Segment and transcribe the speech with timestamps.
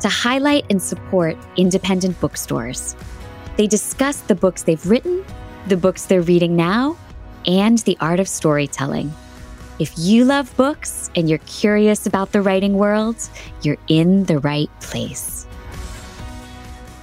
[0.00, 2.96] to highlight and support independent bookstores.
[3.56, 5.24] They discuss the books they've written,
[5.68, 6.96] the books they're reading now,
[7.46, 9.12] and the art of storytelling.
[9.78, 13.16] If you love books and you're curious about the writing world,
[13.62, 15.46] you're in the right place.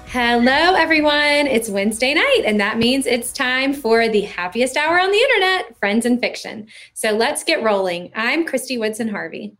[0.07, 1.47] Hello, everyone.
[1.47, 5.77] It's Wednesday night, and that means it's time for the happiest hour on the internet,
[5.79, 6.67] Friends and Fiction.
[6.93, 8.11] So let's get rolling.
[8.15, 9.57] I'm Kristy Woodson Harvey.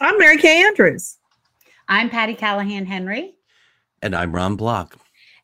[0.00, 1.16] I'm Mary Kay Andrews.
[1.88, 3.34] I'm Patti Callahan Henry.
[4.00, 4.96] And I'm Ron Block.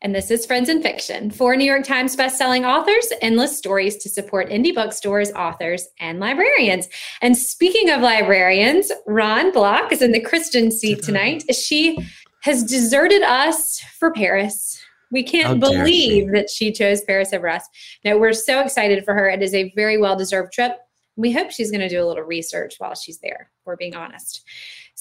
[0.03, 4.09] And this is Friends and Fiction, four New York Times bestselling authors, endless stories to
[4.09, 6.89] support indie bookstores, authors, and librarians.
[7.21, 11.45] And speaking of librarians, Ron Block is in the Kristin seat tonight.
[11.55, 11.99] She
[12.45, 14.83] has deserted us for Paris.
[15.13, 16.31] We can't believe she.
[16.33, 17.69] that she chose Paris over us.
[18.03, 19.29] No, we're so excited for her.
[19.29, 20.79] It is a very well deserved trip.
[21.17, 24.43] We hope she's going to do a little research while she's there, we're being honest.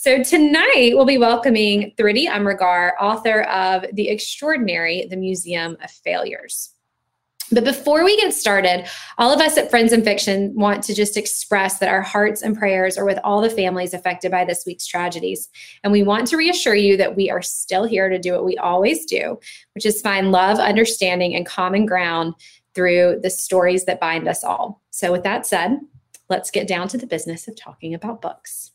[0.02, 6.70] So tonight we'll be welcoming Thrity Umrigar, author of The Extraordinary, The Museum of Failures.
[7.52, 11.18] But before we get started, all of us at Friends and Fiction want to just
[11.18, 14.88] express that our hearts and prayers are with all the families affected by this week's
[14.88, 15.50] tragedies.
[15.84, 18.56] And we want to reassure you that we are still here to do what we
[18.56, 19.38] always do,
[19.76, 22.36] which is find love, understanding, and common ground
[22.74, 24.82] through the stories that bind us all.
[24.92, 25.78] So, with that said,
[26.30, 28.72] let's get down to the business of talking about books.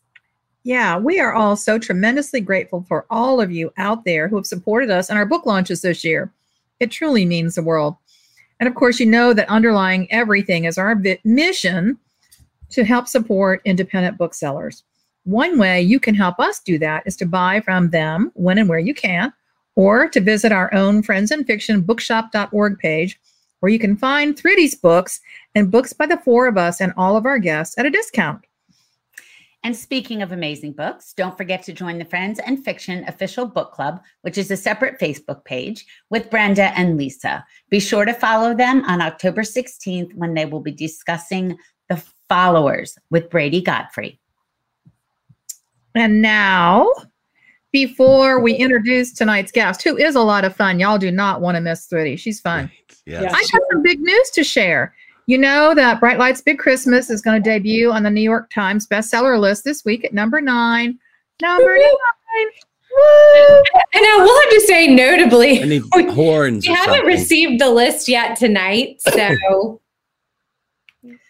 [0.67, 4.47] Yeah, we are all so tremendously grateful for all of you out there who have
[4.47, 6.33] supported us in our book launches this year.
[6.81, 7.97] It truly means the world.
[8.59, 11.99] And of course, you know that underlying everything is our mission
[12.71, 14.85] to help support independent booksellers.
[15.25, 18.69] One way you can help us do that is to buy from them when and
[18.69, 19.35] where you can,
[19.77, 23.21] or to visit our own Friends and Fiction bookshop.org page,
[23.61, 25.21] where you can find Thrity's books
[25.55, 28.47] and books by the four of us and all of our guests at a discount.
[29.65, 33.73] And speaking of amazing books, don't forget to join the Friends and Fiction official book
[33.73, 37.43] club, which is a separate Facebook page with Brenda and Lisa.
[37.71, 41.57] Be sure to follow them on October 16th when they will be discussing
[41.89, 41.97] The
[42.29, 44.21] Followers with Brady Godfrey.
[45.95, 46.91] And now,
[47.73, 51.55] before we introduce tonight's guest, who is a lot of fun, y'all do not want
[51.55, 52.19] to miss Thrity.
[52.19, 52.71] She's fun.
[53.07, 53.33] Yes.
[53.33, 54.95] I have some big news to share.
[55.27, 58.51] You know that Bright Lights Big Christmas is going to debut on the New York
[58.51, 60.99] Times bestseller list this week at number nine.
[61.41, 61.89] Number nine.
[63.95, 65.63] And I we'll have to say notably.
[65.63, 66.67] I need horns.
[66.67, 69.81] We haven't received the list yet tonight, so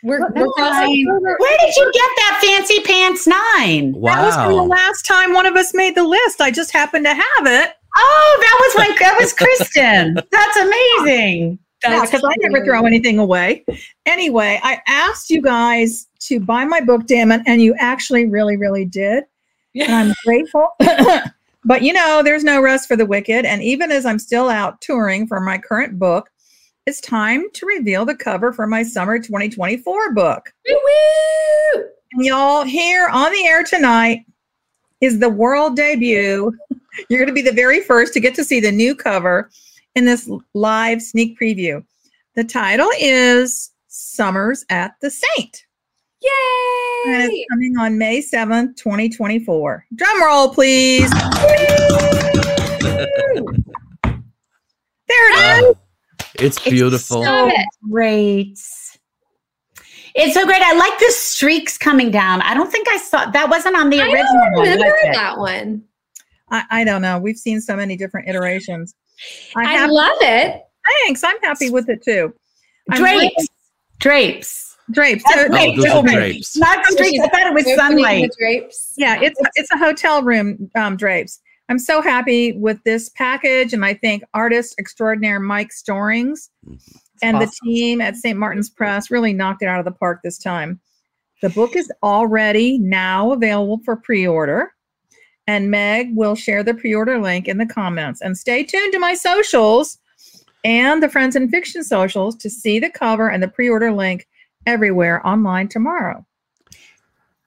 [0.03, 3.93] we're, we're Where did you get that fancy pants nine?
[3.93, 4.15] Wow.
[4.15, 6.41] That was from the last time one of us made the list.
[6.41, 7.73] I just happened to have it.
[7.97, 10.21] Oh, that was like that was Kristin.
[10.31, 13.65] That's amazing because I never throw anything away.
[14.07, 18.57] Anyway, I asked you guys to buy my book, damn it, and you actually really,
[18.57, 19.25] really did.
[19.73, 19.85] Yeah.
[19.85, 20.69] And I'm grateful.
[21.65, 23.45] but you know, there's no rest for the wicked.
[23.45, 26.31] And even as I'm still out touring for my current book,
[26.87, 30.53] it's time to reveal the cover for my summer 2024 book.
[30.69, 31.85] Woo-woo!
[32.13, 34.21] And y'all, here on the air tonight
[35.01, 36.53] is the world debut.
[37.09, 39.51] You're going to be the very first to get to see the new cover
[39.95, 41.85] in this live sneak preview.
[42.35, 45.65] The title is Summers at the Saint.
[46.21, 47.13] Yay!
[47.13, 49.87] And it's coming on May 7th, 2024.
[49.95, 51.11] Drum roll, please.
[51.11, 51.29] there
[55.09, 55.77] it is.
[56.37, 57.23] It's beautiful.
[57.23, 57.51] It's so
[57.89, 58.59] great.
[60.17, 60.63] It's so great.
[60.63, 62.41] I like the streaks coming down.
[62.43, 65.13] I don't think I saw that wasn't on the I original I don't remember one,
[65.13, 65.85] that one.
[66.51, 67.19] I, I, don't know.
[67.19, 68.95] We've seen so many different iterations.
[69.57, 70.63] I, I love it.
[71.03, 71.25] Thanks.
[71.25, 72.33] I'm happy with it too.
[72.93, 73.49] Drapes.
[73.99, 74.77] Drapes.
[74.91, 75.25] Drapes.
[75.27, 76.57] So, oh, drapes.
[76.57, 77.21] Not streets.
[77.25, 78.31] I thought it was sunlight.
[78.39, 78.93] Drapes.
[78.97, 81.41] Yeah, it's it's a hotel room um, drapes.
[81.71, 86.77] I'm so happy with this package, and I think artist extraordinaire Mike Storrings mm-hmm.
[87.23, 87.49] and awesome.
[87.49, 88.39] the team at St.
[88.39, 90.81] Martin's Press really knocked it out of the park this time.
[91.41, 94.74] The book is already now available for pre-order
[95.47, 98.21] and Meg will share the pre order link in the comments.
[98.21, 99.99] And stay tuned to my socials
[100.65, 104.27] and the Friends and Fiction socials to see the cover and the pre order link
[104.67, 106.25] everywhere online tomorrow.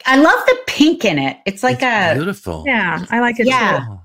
[0.05, 1.37] I love the pink in it.
[1.45, 2.63] It's like it's a beautiful.
[2.65, 3.79] Yeah, I like it yeah.
[3.79, 3.99] too.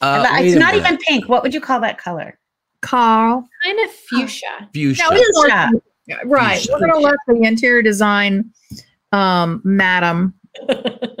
[0.00, 1.28] Uh, it's not even pink.
[1.28, 2.38] What would you call that color?
[2.82, 3.48] Carl.
[3.64, 4.68] Kind of fuchsia.
[4.74, 5.02] Fuchsia.
[5.10, 5.70] No, Fuchsia.
[6.26, 6.58] Right.
[6.58, 6.72] Fuchsia.
[6.72, 8.52] We're going to let the interior design
[9.12, 10.34] um, madam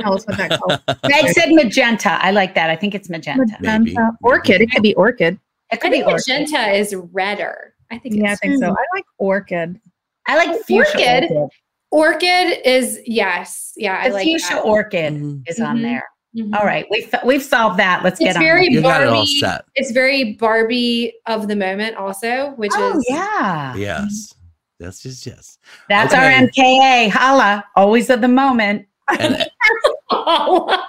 [0.00, 2.18] tell us what that color Meg said magenta.
[2.22, 2.70] I like that.
[2.70, 3.56] I think it's magenta.
[3.60, 3.92] Maybe.
[3.94, 4.10] Magenta.
[4.22, 4.60] Orchid.
[4.60, 5.34] It could be orchid.
[5.34, 5.40] It
[5.72, 6.40] I could be think orchid.
[6.40, 7.74] magenta is redder.
[7.90, 8.70] I think Yeah, I think so.
[8.70, 9.80] I like orchid.
[10.26, 11.30] I like fuchsia Orchid.
[11.30, 11.50] orchid.
[11.92, 13.72] orchid is yes.
[13.76, 14.62] Yeah, I The like fuchsia that.
[14.64, 15.42] orchid Mhm.
[15.46, 15.82] is on Mhm.
[15.82, 16.04] there.
[16.36, 16.54] Mhm.
[16.58, 18.02] All right, we've we've solved that.
[18.04, 18.72] Let's It's get very with it.
[18.72, 19.64] You got it all Barbie- set.
[19.74, 24.34] It's very Barbie of the moment also, which Oh is yeah, Yes.
[24.78, 25.56] That's just yes.
[25.88, 26.22] that's Okay.
[26.22, 27.08] our MKA.
[27.08, 28.84] Holla, always of the moment.
[29.08, 29.46] And
[30.10, 30.82] oh,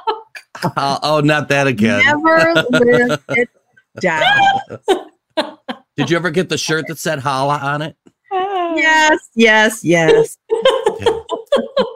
[0.75, 2.01] oh, not that again.
[2.05, 3.49] Never live it
[3.99, 4.23] down.
[5.95, 7.95] Did you ever get the shirt that said holla on it?
[8.31, 10.37] Yes, yes, yes.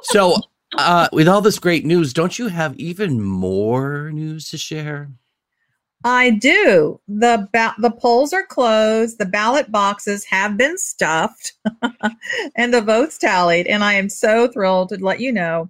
[0.03, 0.35] So,
[0.77, 5.09] uh, with all this great news, don't you have even more news to share?
[6.03, 6.99] I do.
[7.07, 9.19] The ba- the polls are closed.
[9.19, 11.53] The ballot boxes have been stuffed,
[12.55, 13.67] and the votes tallied.
[13.67, 15.69] And I am so thrilled to let you know,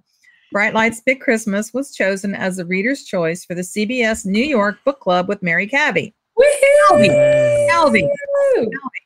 [0.52, 4.76] Bright Lights Big Christmas was chosen as the reader's choice for the CBS New York
[4.84, 6.14] Book Club with Mary Calvi.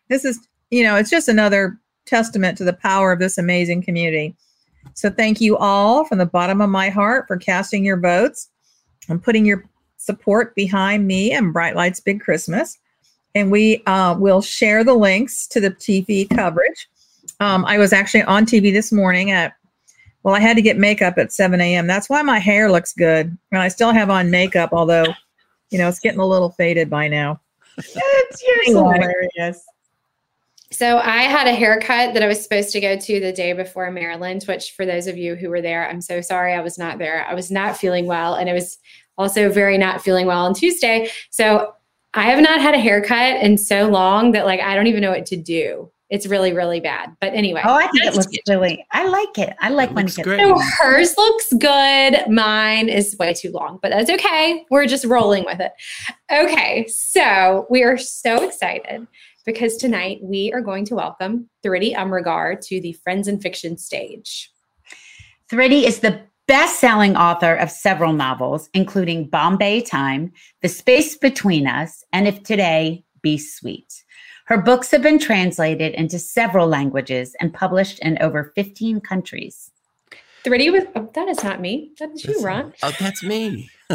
[0.08, 4.34] this is you know it's just another testament to the power of this amazing community.
[4.94, 8.50] So thank you all from the bottom of my heart for casting your votes
[9.08, 9.64] and putting your
[9.98, 12.78] support behind me and Bright Lights Big Christmas.
[13.34, 16.88] And we uh, will share the links to the TV coverage.
[17.40, 19.54] Um, I was actually on TV this morning at,
[20.26, 21.86] well, I had to get makeup at 7 a.m.
[21.86, 23.38] That's why my hair looks good.
[23.52, 25.06] And I still have on makeup, although,
[25.70, 27.40] you know, it's getting a little faded by now.
[27.78, 29.64] It's hilarious.
[30.72, 33.88] So I had a haircut that I was supposed to go to the day before
[33.92, 36.98] Maryland, which for those of you who were there, I'm so sorry I was not
[36.98, 37.24] there.
[37.24, 38.78] I was not feeling well and it was
[39.16, 41.08] also very not feeling well on Tuesday.
[41.30, 41.72] So
[42.14, 45.12] I have not had a haircut in so long that like I don't even know
[45.12, 45.92] what to do.
[46.08, 47.16] It's really, really bad.
[47.20, 47.62] But anyway.
[47.64, 48.86] Oh, I think it that's looks really.
[48.92, 49.56] I like it.
[49.60, 50.42] I like It when it looks gets.
[50.42, 52.28] So hers looks good.
[52.30, 54.64] Mine is way too long, but that's okay.
[54.70, 55.72] We're just rolling with it.
[56.32, 59.06] Okay, so we are so excited
[59.44, 64.52] because tonight we are going to welcome Thrity Umrigar to the Friends and Fiction stage.
[65.50, 70.32] Thrity is the best-selling author of several novels, including Bombay Time,
[70.62, 74.04] The Space Between Us, and If Today Be Sweet.
[74.46, 79.72] Her books have been translated into several languages and published in over 15 countries.
[80.44, 81.90] Thrity was, oh, that is not me.
[81.98, 82.74] That is you, Listen, Ron.
[82.84, 83.68] Oh, that's me.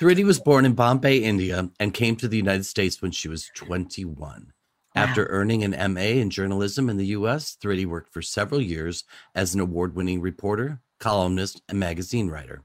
[0.00, 3.50] Thrity was born in Bombay, India, and came to the United States when she was
[3.54, 4.54] 21.
[4.94, 9.04] After earning an MA in journalism in the US, Thrity worked for several years
[9.34, 12.62] as an award winning reporter, columnist, and magazine writer.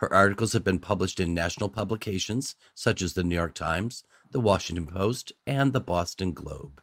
[0.00, 4.04] Her articles have been published in national publications such as the New York Times,
[4.36, 6.82] the Washington Post, and the Boston Globe.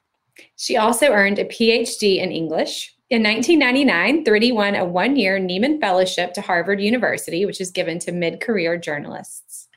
[0.56, 2.96] She also earned a PhD in English.
[3.12, 8.00] In 1999, Thrity won a one year Nieman Fellowship to Harvard University, which is given
[8.00, 9.68] to mid career journalists.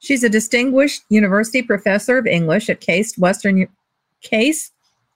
[0.00, 3.68] She's a distinguished university professor of English at Case Western
[4.22, 4.72] Case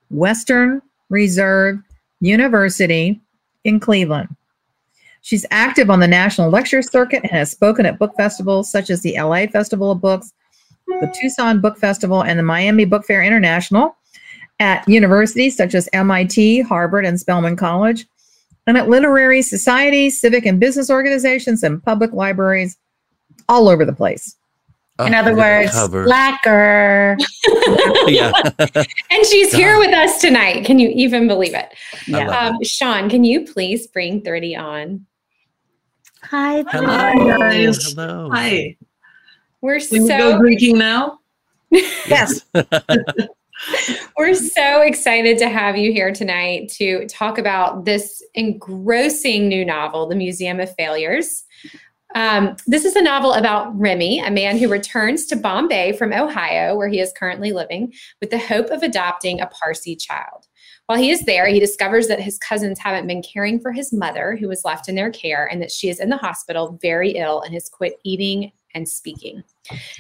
[0.09, 1.81] Western Reserve
[2.21, 3.21] University
[3.65, 4.29] in Cleveland.
[5.23, 9.03] She's active on the national lecture circuit and has spoken at book festivals such as
[9.03, 10.33] the LA Festival of Books,
[10.87, 13.97] the Tucson Book Festival, and the Miami Book Fair International,
[14.61, 18.07] at universities such as MIT, Harvard, and Spelman College,
[18.67, 22.77] and at literary societies, civic and business organizations, and public libraries
[23.49, 24.37] all over the place.
[25.01, 26.07] Oh, In other look at the words, cover.
[26.07, 27.17] lacquer.
[28.07, 28.31] yeah.
[29.11, 30.65] And she's here with us tonight.
[30.65, 31.69] Can you even believe it?
[32.15, 35.05] I love Um, Sean, can you please bring Thrity on?
[36.23, 36.87] Hi, Hello.
[36.87, 37.93] Hi, guys.
[37.93, 38.31] Hello.
[38.33, 38.77] Hi.
[39.65, 41.21] We're Can we go so drinking now?
[42.07, 42.45] Yes.
[44.19, 50.07] we're so excited to have you here tonight to talk about this engrossing new novel,
[50.07, 51.45] The Museum of Failures.
[52.15, 56.77] Um, this is a novel about Remy, a man who returns to Bombay from Ohio,
[56.77, 60.47] where he is currently living, with the hope of adopting a Parsi child.
[60.87, 64.37] While he is there, he discovers that his cousins haven't been caring for his mother,
[64.39, 67.41] who was left in their care, and that she is in the hospital very ill
[67.41, 69.43] and has quit eating and speaking.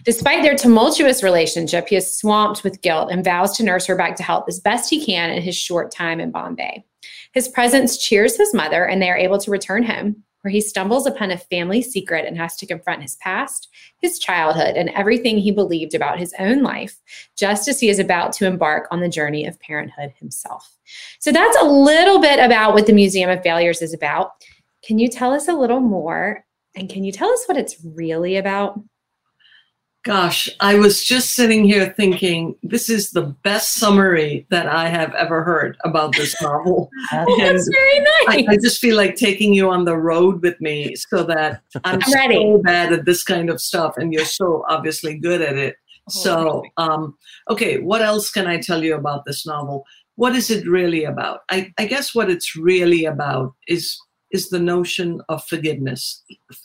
[0.04, 4.16] Despite their tumultuous relationship, he is swamped with guilt and vows to nurse her back
[4.16, 6.84] to health as best he can in his short time in Bombay.
[7.32, 11.06] His presence cheers his mother, and they are able to return home, where he stumbles
[11.06, 13.68] upon a family secret and has to confront his past,
[13.98, 17.00] his childhood, and everything he believed about his own life,
[17.36, 20.76] just as he is about to embark on the journey of parenthood himself.
[21.18, 24.32] So that's a little bit about what the Museum of Failures is about.
[24.84, 26.44] Can you tell us a little more?
[26.76, 28.78] And can you tell us what it's really about?
[30.04, 35.14] Gosh, I was just sitting here thinking this is the best summary that I have
[35.14, 36.90] ever heard about this novel.
[37.10, 38.08] Oh, that's very nice.
[38.28, 42.00] I, I just feel like taking you on the road with me so that I'm,
[42.04, 42.34] I'm ready.
[42.34, 45.76] so bad at this kind of stuff and you're so obviously good at it.
[46.10, 47.16] Oh, So, um,
[47.48, 49.84] okay, what else can I tell you about this novel?
[50.16, 51.40] What is it really about?
[51.50, 53.98] I, I guess what it's really about is
[54.30, 56.22] is the notion of forgiveness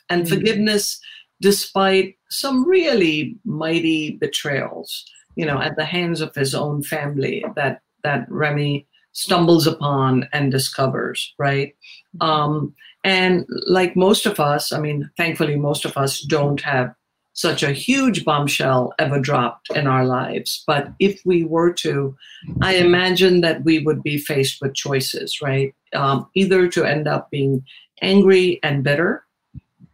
[0.10, 0.30] and Mm.
[0.30, 1.00] forgiveness
[1.42, 5.06] despite some really mighty betrayals,
[5.36, 10.52] you know, at the hands of his own family that that Remy stumbles upon and
[10.52, 11.76] discovers, right?
[12.22, 16.94] Um, and like most of us, I mean, thankfully, most of us don't have
[17.34, 20.64] such a huge bombshell ever dropped in our lives.
[20.68, 22.16] But if we were to,
[22.62, 25.74] I imagine that we would be faced with choices, right?
[25.94, 27.64] Um, either to end up being
[28.02, 29.24] angry and bitter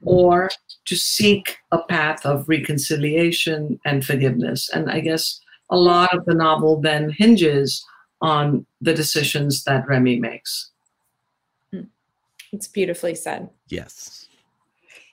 [0.04, 0.50] or
[0.86, 4.70] to seek a path of reconciliation and forgiveness.
[4.70, 5.40] And I guess
[5.70, 7.84] a lot of the novel then hinges
[8.22, 10.72] on the decisions that Remy makes.
[12.52, 13.50] It's beautifully said.
[13.68, 14.28] Yes.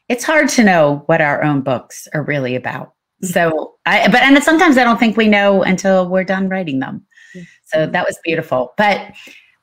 [0.08, 2.94] It's hard to know what our own books are really about.
[3.22, 7.04] So I but and sometimes I don't think we know until we're done writing them.
[7.64, 7.92] So mm-hmm.
[7.92, 8.74] that was beautiful.
[8.76, 9.12] But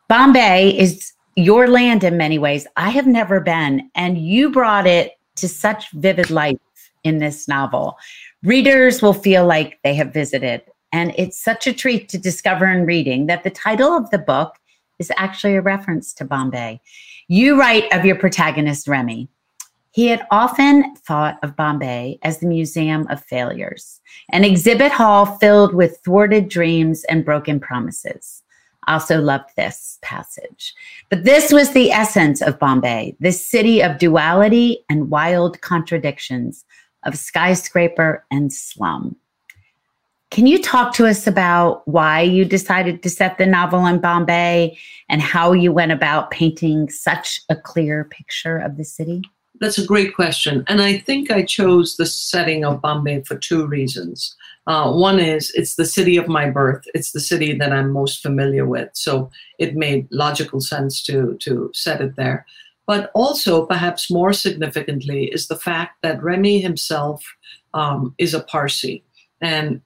[0.07, 2.67] Bombay is your land in many ways.
[2.75, 6.57] I have never been, and you brought it to such vivid life
[7.03, 7.97] in this novel.
[8.43, 10.61] Readers will feel like they have visited.
[10.91, 14.55] And it's such a treat to discover in reading that the title of the book
[14.97, 16.81] is actually a reference to Bombay.
[17.27, 19.29] You write of your protagonist, Remy.
[19.91, 25.73] He had often thought of Bombay as the museum of failures, an exhibit hall filled
[25.73, 28.43] with thwarted dreams and broken promises.
[28.89, 30.73] Also loved this passage.
[31.09, 36.65] But this was the essence of Bombay, this city of duality and wild contradictions,
[37.03, 39.15] of skyscraper and slum.
[40.31, 44.77] Can you talk to us about why you decided to set the novel in Bombay
[45.07, 49.21] and how you went about painting such a clear picture of the city?
[49.59, 50.63] That's a great question.
[50.67, 54.35] And I think I chose the setting of Bombay for two reasons.
[54.67, 58.21] Uh, one is it's the city of my birth, it's the city that I'm most
[58.21, 58.89] familiar with.
[58.93, 62.45] So it made logical sense to, to set it there.
[62.85, 67.23] But also, perhaps more significantly, is the fact that Remy himself
[67.73, 69.03] um, is a Parsi.
[69.41, 69.81] And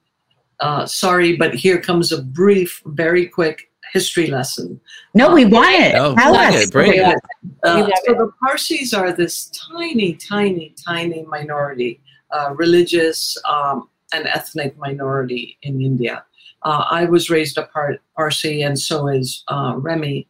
[0.60, 4.80] uh, sorry, but here comes a brief, very quick history lesson.
[5.14, 5.94] No, we want it.
[5.94, 6.54] Oh, Tell us.
[6.54, 7.16] it, bring it.
[7.64, 12.00] Uh, love so the Parsis are this tiny, tiny, tiny minority,
[12.30, 16.24] uh, religious um, and ethnic minority in India.
[16.62, 20.26] Uh, I was raised a Par- Parsi, and so is uh, Remy.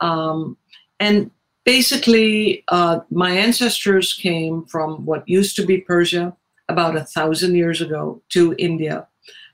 [0.00, 0.56] Um,
[1.00, 1.30] and
[1.64, 6.36] basically, uh, my ancestors came from what used to be Persia
[6.68, 9.06] about a thousand years ago to India.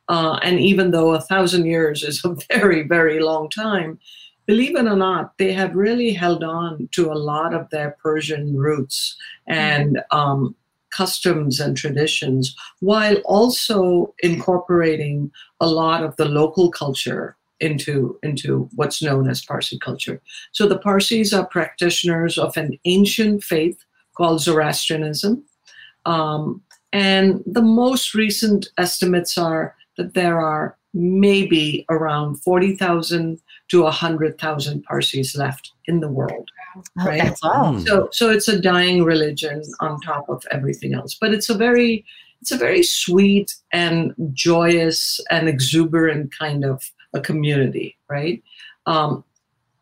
[0.09, 3.99] Uh, and even though a thousand years is a very, very long time,
[4.47, 8.57] believe it or not, they have really held on to a lot of their Persian
[8.57, 10.57] roots and um,
[10.91, 15.31] customs and traditions, while also incorporating
[15.61, 20.21] a lot of the local culture into, into what's known as Parsi culture.
[20.53, 23.85] So the Parsis are practitioners of an ancient faith
[24.17, 25.45] called Zoroastrianism.
[26.07, 34.83] Um, and the most recent estimates are that there are maybe around 40,000 to 100,000
[34.85, 36.49] Parsis left in the world.
[36.97, 37.23] Right.
[37.23, 37.75] That's all.
[37.75, 37.87] Mm.
[37.87, 41.17] So, so it's a dying religion on top of everything else.
[41.21, 42.05] But it's a very,
[42.41, 46.83] it's a very sweet and joyous and exuberant kind of
[47.15, 48.43] a community, right?
[48.87, 49.25] Um,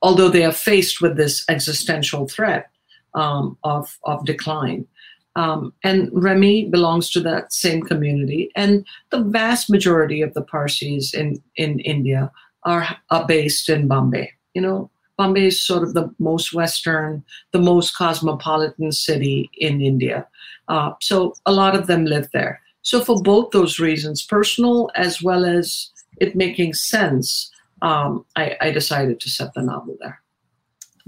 [0.02, 2.70] although they are faced with this existential threat
[3.14, 4.86] um, of of decline.
[5.34, 11.12] Um, and Remy belongs to that same community, and the vast majority of the Parsis
[11.12, 12.30] in in India
[12.62, 14.32] are are based in Bombay.
[14.54, 20.26] You know, Bombay is sort of the most Western, the most cosmopolitan city in India.
[20.68, 22.60] Uh, so a lot of them live there.
[22.82, 27.50] So for both those reasons, personal as well as it making sense,
[27.82, 30.22] um, I, I decided to set the novel there.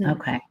[0.01, 0.41] Okay.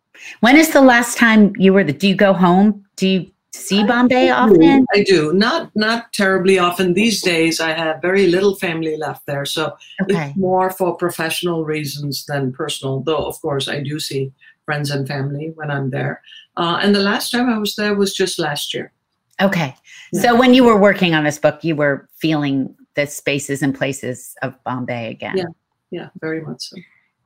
[0.41, 2.85] When is the last time you were the do you go home?
[2.97, 4.87] Do you see Bombay I often?
[4.95, 5.33] I do.
[5.33, 7.61] Not not terribly often these days.
[7.61, 10.29] I have very little family left there, so Okay.
[10.29, 13.01] it's more for professional reasons than personal.
[13.01, 14.33] Though of course I do see
[14.65, 16.21] friends and family when I'm there.
[16.57, 18.93] Uh, and the last time I was there was just last year.
[19.41, 19.75] Okay.
[20.13, 24.35] So when you were working on this book, you were feeling the spaces and places
[24.43, 25.37] of Bombay again.
[25.37, 25.45] Yeah.
[25.91, 26.77] Yeah, very much so.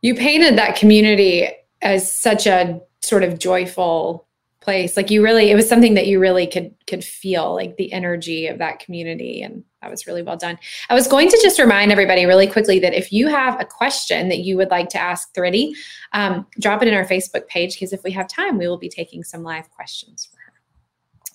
[0.02, 1.48] You painted that community
[1.80, 4.26] as such a sort of joyful
[4.62, 7.92] place like you really it was something that you really could could feel like the
[7.92, 11.58] energy of that community and that was really well done i was going to just
[11.58, 14.98] remind everybody really quickly that if you have a question that you would like to
[14.98, 15.72] ask Thrity
[16.12, 18.88] um, drop it in our facebook page because if we have time we will be
[18.88, 20.52] taking some live questions for her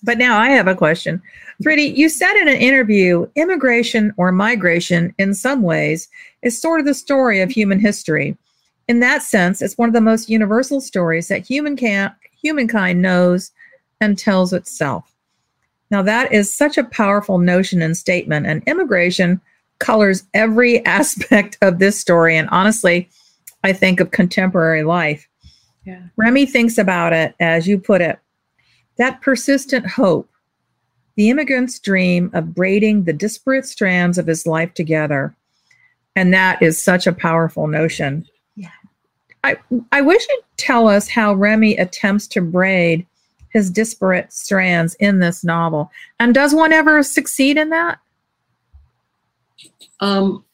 [0.02, 1.20] But now I have a question.
[1.62, 6.08] Thrity, you said in an interview, immigration or migration in some ways
[6.42, 8.36] is sort of the story of human history.
[8.86, 13.50] In that sense, it's one of the most universal stories that human can, humankind knows
[14.00, 15.14] and tells itself.
[15.90, 19.40] Now, that is such a powerful notion and statement, and immigration
[19.78, 22.36] colors every aspect of this story.
[22.36, 23.08] And honestly,
[23.64, 25.28] I think of contemporary life.
[25.84, 28.18] yeah Remy thinks about it, as you put it,
[28.96, 30.28] that persistent hope,
[31.16, 35.34] the immigrant's dream of braiding the disparate strands of his life together.
[36.14, 38.26] And that is such a powerful notion.
[39.48, 39.56] I,
[39.92, 43.06] I wish you'd tell us how Remy attempts to braid
[43.50, 45.90] his disparate strands in this novel.
[46.20, 47.98] And does one ever succeed in that?
[50.00, 50.44] Um,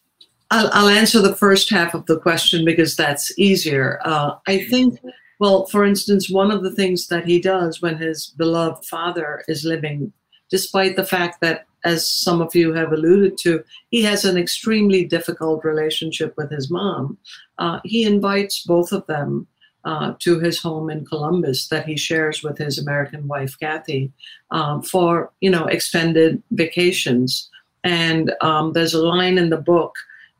[0.50, 4.00] I'll, I'll answer the first half of the question because that's easier.
[4.04, 5.00] Uh, I think,
[5.40, 9.64] well, for instance, one of the things that he does when his beloved father is
[9.64, 10.12] living,
[10.50, 15.04] despite the fact that, as some of you have alluded to, he has an extremely
[15.04, 17.18] difficult relationship with his mom,
[17.58, 19.46] uh, he invites both of them.
[19.86, 24.10] Uh, to his home in Columbus that he shares with his American wife Kathy
[24.50, 27.50] um, for you know extended vacations.
[27.84, 29.94] And um, there's a line in the book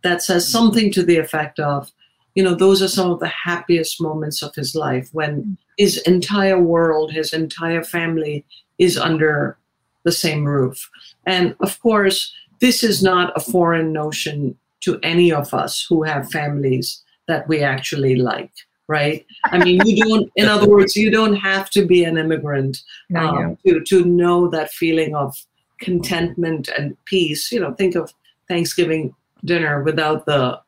[0.05, 1.91] that says something to the effect of,
[2.35, 6.61] you know, those are some of the happiest moments of his life when his entire
[6.61, 8.45] world, his entire family
[8.79, 9.57] is under
[10.05, 10.89] the same roof.
[11.27, 16.31] And of course, this is not a foreign notion to any of us who have
[16.31, 18.53] families that we actually like,
[18.87, 19.25] right?
[19.47, 22.83] I mean, you don't, in other words, you don't have to be an immigrant
[23.17, 25.35] um, to, to know that feeling of
[25.81, 27.51] contentment and peace.
[27.51, 28.13] You know, think of
[28.49, 30.61] Thanksgiving dinner without the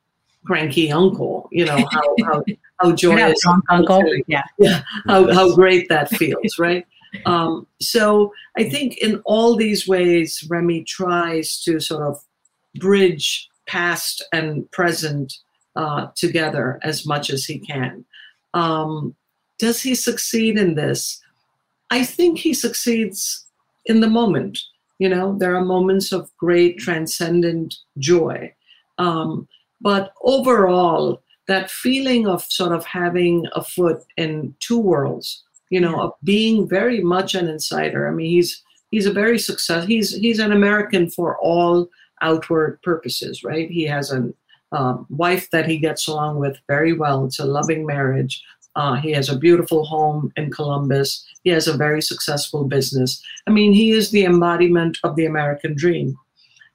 [0.47, 1.49] cranky uncle.
[1.53, 2.45] You know how how,
[2.81, 4.03] how joyous, uncle.
[4.27, 4.45] Yeah.
[4.59, 6.87] yeah, how how great that feels, right?
[7.25, 12.23] Um, so I think in all these ways, Remy tries to sort of
[12.77, 15.39] bridge past and present
[15.75, 18.05] uh, together as much as he can.
[18.55, 19.15] Um,
[19.59, 21.21] does he succeed in this?
[21.91, 23.45] I think he succeeds
[23.85, 24.59] in the moment.
[24.99, 28.55] You know, there are moments of great transcendent joy.
[28.99, 29.47] Um,
[29.81, 36.01] but overall, that feeling of sort of having a foot in two worlds, you know,
[36.01, 38.09] of being very much an insider.
[38.09, 39.87] I mean, he's he's a very success.
[39.87, 41.89] He's he's an American for all
[42.23, 43.71] outward purposes, right?
[43.71, 44.33] He has a
[44.73, 47.25] um, wife that he gets along with very well.
[47.25, 48.43] It's a loving marriage.
[48.75, 51.25] Uh, he has a beautiful home in Columbus.
[51.45, 53.23] He has a very successful business.
[53.47, 56.17] I mean, he is the embodiment of the American dream.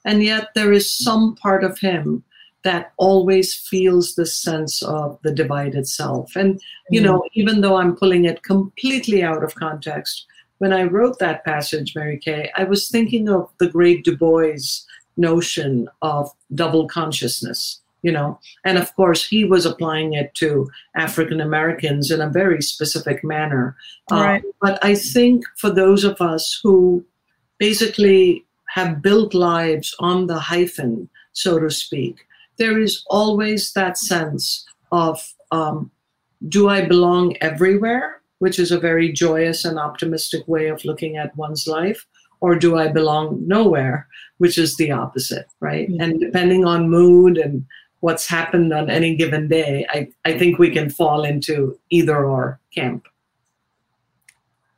[0.03, 2.23] And yet, there is some part of him
[2.63, 6.35] that always feels the sense of the divided self.
[6.35, 10.25] And, you know, even though I'm pulling it completely out of context,
[10.59, 14.57] when I wrote that passage, Mary Kay, I was thinking of the great Du Bois
[15.17, 21.41] notion of double consciousness you know and of course he was applying it to african
[21.41, 23.75] americans in a very specific manner
[24.11, 24.43] Uh, Right.
[24.61, 27.05] but i think for those of us who
[27.59, 32.25] basically have built lives on the hyphen so to speak
[32.61, 35.19] there is always that sense of
[35.51, 35.89] um,
[36.47, 41.35] do i belong everywhere which is a very joyous and optimistic way of looking at
[41.35, 42.05] one's life
[42.39, 45.89] or do i belong nowhere which is the opposite right?
[45.99, 47.65] And depending on mood and
[47.99, 52.59] what's happened on any given day i, I think we can fall into either or
[52.75, 53.07] camp.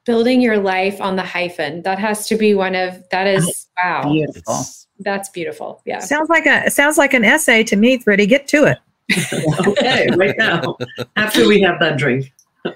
[0.05, 4.09] Building your life on the hyphen that has to be one of that is wow.
[4.11, 4.63] Beautiful.
[5.03, 8.27] It's- that's beautiful yeah Sounds like a sounds like an essay to me, Thrity.
[8.27, 8.77] Get to it.
[9.67, 10.77] okay right now
[11.17, 12.31] after we have that drink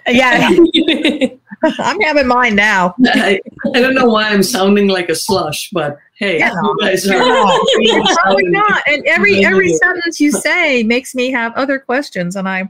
[0.07, 0.49] Yeah,
[1.79, 2.93] I'm having mine now.
[3.05, 3.39] I,
[3.73, 6.51] I don't know why i'm sounding like a slush but hey Yeah.
[6.53, 7.17] you guys are
[8.21, 8.81] Probably not.
[8.87, 12.69] And every every sentence you say makes me have other questions, and I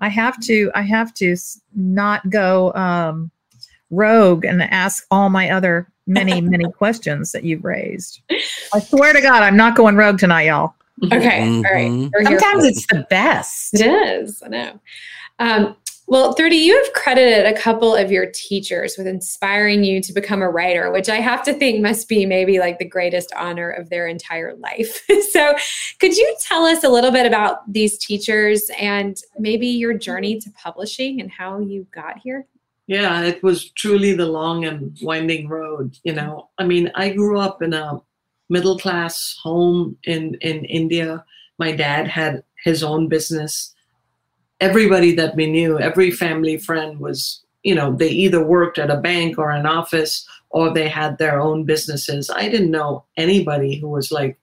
[0.00, 1.34] I have to I have to
[1.74, 3.30] not go um,
[3.90, 8.20] rogue and ask all my other many many questions that you've raised.
[8.72, 10.74] I swear to God, I'm not going rogue tonight, y'all.
[11.12, 12.10] okay all right.
[12.12, 13.74] We're Sometimes it's the best.
[13.74, 14.42] It is.
[14.42, 14.80] I know.
[15.38, 20.12] Um, well, Thrity, you have credited a couple of your teachers with inspiring you to
[20.12, 23.70] become a writer, which I have to think must be maybe like the greatest honor
[23.70, 25.02] of their entire life.
[25.30, 25.54] so,
[26.00, 30.50] could you tell us a little bit about these teachers and maybe your journey to
[30.50, 32.46] publishing and how you got here?
[32.86, 35.98] Yeah, it was truly the long and winding road.
[36.04, 38.00] You know, I mean, I grew up in a
[38.50, 41.24] middle class home in in India.
[41.58, 43.74] My dad had his own business.
[44.60, 48.96] Everybody that we knew, every family friend was, you know, they either worked at a
[49.00, 52.30] bank or an office or they had their own businesses.
[52.30, 54.38] I didn't know anybody who was like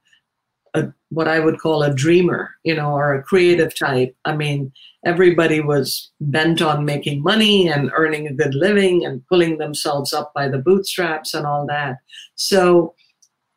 [0.74, 4.16] a, what I would call a dreamer, you know, or a creative type.
[4.26, 4.72] I mean,
[5.06, 10.34] everybody was bent on making money and earning a good living and pulling themselves up
[10.34, 11.98] by the bootstraps and all that.
[12.36, 12.96] So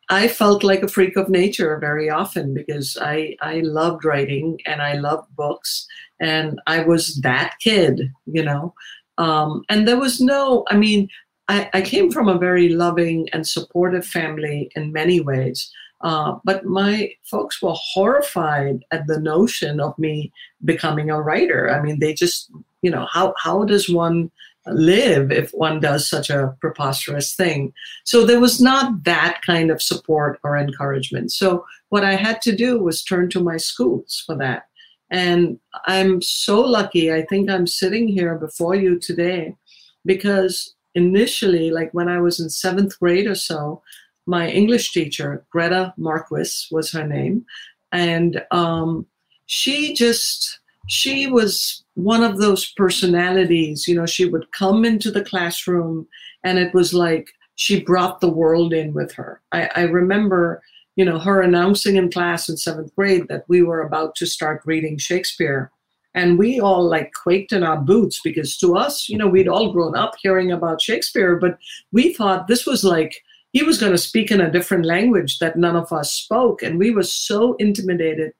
[0.09, 4.81] I felt like a freak of nature very often because I, I loved writing and
[4.81, 5.87] I loved books
[6.19, 8.73] and I was that kid, you know.
[9.17, 11.09] Um, and there was no, I mean,
[11.47, 15.71] I, I came from a very loving and supportive family in many ways.
[16.01, 20.31] Uh, but my folks were horrified at the notion of me
[20.63, 21.69] becoming a writer.
[21.69, 24.29] I mean, they just, you know, how, how does one
[24.67, 27.73] live if one does such a preposterous thing?
[28.03, 31.31] So there was not that kind of support or encouragement.
[31.31, 34.67] So what I had to do was turn to my schools for that.
[35.09, 37.13] And I'm so lucky.
[37.13, 39.55] I think I'm sitting here before you today
[40.03, 43.81] because initially, like when I was in seventh grade or so,
[44.25, 47.45] my English teacher, Greta Marquis was her name,
[47.91, 49.05] and um,
[49.45, 53.87] she just she was one of those personalities.
[53.87, 56.07] You know, she would come into the classroom,
[56.43, 59.41] and it was like she brought the world in with her.
[59.51, 60.61] I, I remember,
[60.95, 64.61] you know, her announcing in class in seventh grade that we were about to start
[64.65, 65.71] reading Shakespeare.
[66.13, 69.73] And we all like quaked in our boots because to us, you know, we'd all
[69.73, 71.57] grown up hearing about Shakespeare, but
[71.91, 73.21] we thought this was like
[73.55, 76.61] he was going to speak in a different language that none of us spoke.
[76.61, 78.33] And we were so intimidated.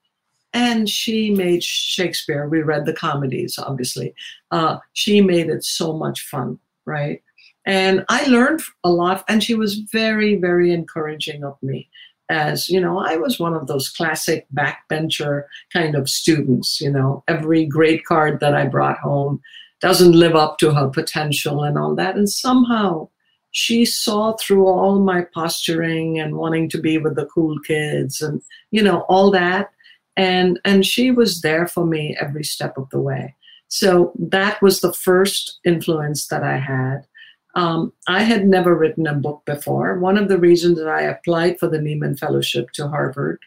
[0.52, 2.50] And she made Shakespeare.
[2.50, 4.14] We read the comedies, obviously.
[4.52, 7.24] Uh, she made it so much fun, right?
[7.66, 9.24] And I learned a lot.
[9.30, 11.90] And she was very, very encouraging of me.
[12.28, 16.82] As you know, I was one of those classic backbencher kind of students.
[16.82, 19.42] You know, every great card that I brought home
[19.80, 22.18] doesn't live up to her potential and all that.
[22.18, 23.08] And somehow,
[23.56, 28.42] she saw through all my posturing and wanting to be with the cool kids and
[28.72, 29.70] you know all that.
[30.18, 33.34] And and she was there for me every step of the way.
[33.70, 37.08] So that was the first influence that i had.
[37.56, 40.00] Um, i had never written a book before.
[40.00, 43.40] One of the reasons that i applied for the nieman fellowship to harvard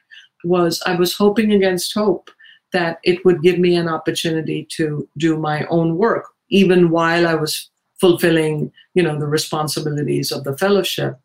[0.43, 2.31] was i was hoping against hope
[2.73, 7.35] that it would give me an opportunity to do my own work even while i
[7.35, 11.19] was fulfilling you know the responsibilities of the fellowship.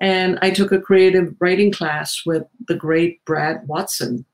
[0.00, 4.24] And i took a creative writing class with the great brad watson.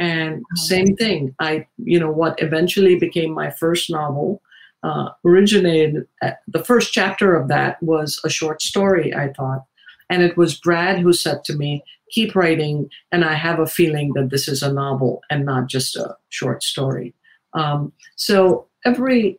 [0.00, 1.34] And oh, same thing.
[1.40, 4.42] I you know what eventually became my first novel
[4.84, 9.64] uh, originated at, the first chapter of that was a short story i thought.
[10.10, 14.12] And it was brad who said to me keep writing and i have a feeling
[14.14, 17.14] that this is a novel and not just a short story.
[17.54, 19.38] Um, so every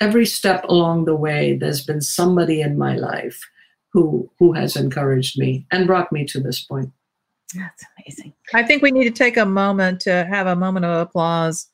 [0.00, 3.40] every step along the way, there's been somebody in my life
[3.92, 6.90] who who has encouraged me and brought me to this point.
[7.54, 8.32] That's amazing.
[8.52, 11.68] I think we need to take a moment to have a moment of applause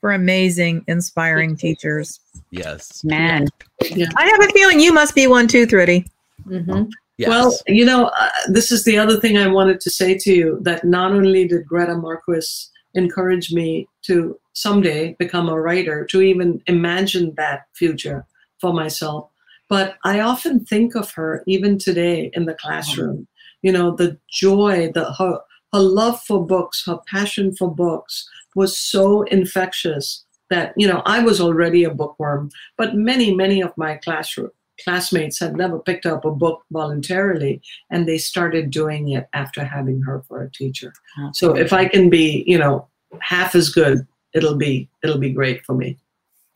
[0.00, 2.20] for amazing, inspiring teachers.
[2.50, 3.02] Yes.
[3.04, 3.48] Man.
[3.82, 4.08] Yeah.
[4.16, 6.06] I have a feeling you must be one too, Thrity.
[6.46, 6.84] Mm-hmm.
[7.16, 7.28] Yes.
[7.28, 10.58] Well, you know, uh, this is the other thing I wanted to say to you
[10.62, 12.46] that not only did Greta Marquis
[12.94, 18.26] encourage me to someday become a writer, to even imagine that future
[18.60, 19.30] for myself.
[19.68, 23.28] But I often think of her even today in the classroom.
[23.62, 25.40] You know, the joy, the her
[25.72, 31.20] her love for books, her passion for books was so infectious that you know I
[31.20, 34.50] was already a bookworm, but many many of my classroom
[34.82, 40.00] classmates had never picked up a book voluntarily and they started doing it after having
[40.02, 40.92] her for a teacher
[41.32, 42.86] so if i can be you know
[43.20, 45.98] half as good it'll be it'll be great for me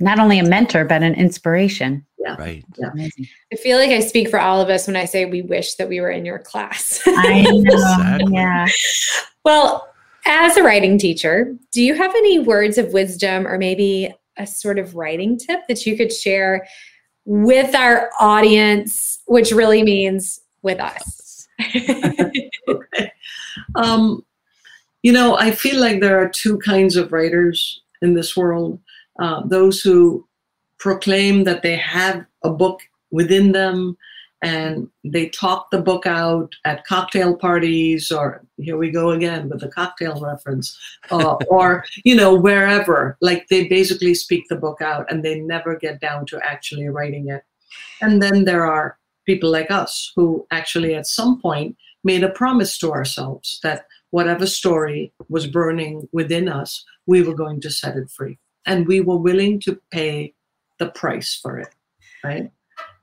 [0.00, 2.04] Not only a mentor, but an inspiration.
[2.18, 2.36] Yeah.
[2.36, 2.64] Right.
[2.92, 3.26] Amazing.
[3.52, 5.88] I feel like I speak for all of us when I say we wish that
[5.88, 7.00] we were in your class.
[7.06, 7.62] I know.
[7.72, 8.32] Exactly.
[8.34, 8.66] Yeah.
[9.44, 9.88] well,
[10.24, 14.78] as a writing teacher, do you have any words of wisdom or maybe a sort
[14.78, 16.66] of writing tip that you could share
[17.24, 21.48] with our audience, which really means with us?
[22.68, 23.12] okay.
[23.74, 24.24] Um,
[25.02, 28.80] you know, I feel like there are two kinds of writers in this world
[29.18, 30.26] uh, those who
[30.78, 33.96] proclaim that they have a book within them
[34.42, 39.60] and they talk the book out at cocktail parties or here we go again with
[39.60, 40.76] the cocktail reference
[41.12, 43.16] uh, or you know wherever.
[43.20, 47.28] Like they basically speak the book out and they never get down to actually writing
[47.28, 47.44] it.
[48.00, 52.76] And then there are people like us who actually at some point made a promise
[52.78, 58.08] to ourselves that whatever story was burning within us we were going to set it
[58.08, 60.32] free and we were willing to pay
[60.78, 61.74] the price for it
[62.24, 62.50] right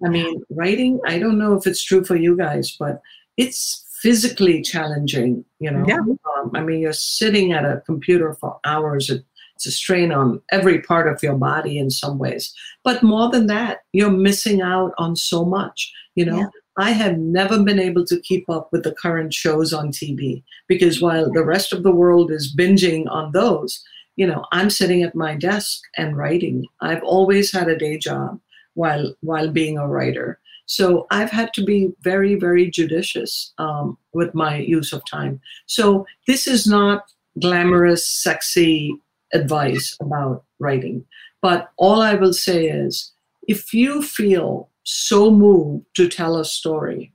[0.03, 3.01] I mean, writing, I don't know if it's true for you guys, but
[3.37, 5.85] it's physically challenging, you know.
[5.87, 5.97] Yeah.
[5.97, 9.09] Um, I mean, you're sitting at a computer for hours.
[9.09, 12.53] It, it's a strain on every part of your body in some ways.
[12.83, 16.39] But more than that, you're missing out on so much, you know.
[16.39, 16.47] Yeah.
[16.79, 21.01] I have never been able to keep up with the current shows on TV because
[21.01, 23.83] while the rest of the world is binging on those,
[24.15, 26.65] you know, I'm sitting at my desk and writing.
[26.79, 28.39] I've always had a day job
[28.75, 30.39] while while being a writer.
[30.67, 35.41] So I've had to be very very judicious um, with my use of time.
[35.65, 37.11] So this is not
[37.41, 38.95] glamorous, sexy
[39.33, 41.05] advice about writing,
[41.41, 43.11] but all I will say is,
[43.49, 47.13] if you feel so moved to tell a story,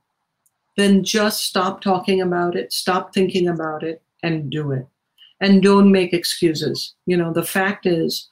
[0.76, 4.86] then just stop talking about it, stop thinking about it, and do it.
[5.40, 6.94] And don't make excuses.
[7.06, 8.28] You know, the fact is,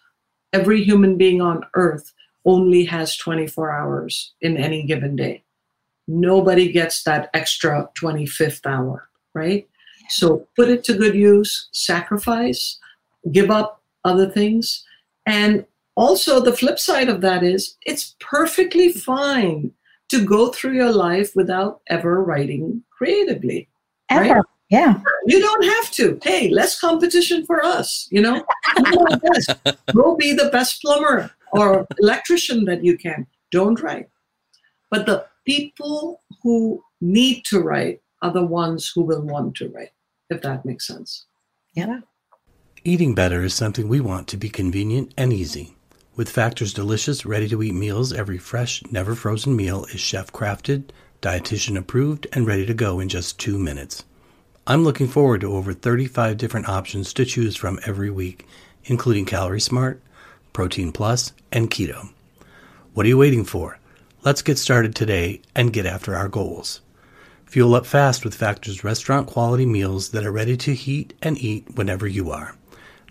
[0.53, 2.12] every human being on earth
[2.45, 5.45] only has 24 hours in any given day.
[6.09, 9.68] Nobody gets that extra 25th hour, right?
[10.09, 12.79] So put it to good use, sacrifice,
[13.31, 14.85] give up other things.
[15.27, 19.72] And also, the flip side of that is it's perfectly fine
[20.09, 23.68] to go through your life without ever writing creatively.
[24.09, 24.35] Ever.
[24.35, 24.42] Right?
[24.70, 25.00] Yeah.
[25.26, 26.18] You don't have to.
[26.22, 28.09] Hey, less competition for us.
[28.11, 28.42] You know,
[29.94, 33.26] go be the best plumber or electrician that you can.
[33.50, 34.09] Don't write.
[34.90, 39.92] But the people who need to write are the ones who will want to write,
[40.31, 41.26] if that makes sense.
[41.74, 42.00] Yeah.
[42.83, 45.76] Eating better is something we want to be convenient and easy.
[46.14, 50.90] With Factor's delicious, ready to eat meals, every fresh, never frozen meal is chef crafted,
[51.22, 54.05] dietitian approved, and ready to go in just two minutes.
[54.66, 58.46] I'm looking forward to over 35 different options to choose from every week,
[58.85, 60.03] including Calorie Smart,
[60.53, 62.11] Protein Plus, and Keto.
[62.92, 63.79] What are you waiting for?
[64.22, 66.83] Let's get started today and get after our goals.
[67.46, 71.75] Fuel up fast with Factor's restaurant quality meals that are ready to heat and eat
[71.75, 72.55] whenever you are.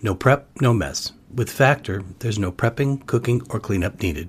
[0.03, 1.13] No prep, no mess.
[1.33, 4.27] With Factor, there's no prepping, cooking, or cleanup needed.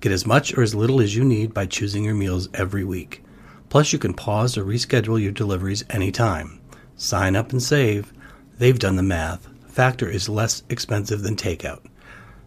[0.00, 3.22] Get as much or as little as you need by choosing your meals every week.
[3.68, 6.60] Plus, you can pause or reschedule your deliveries anytime.
[6.96, 8.12] Sign up and save.
[8.58, 9.48] They've done the math.
[9.68, 11.86] Factor is less expensive than takeout.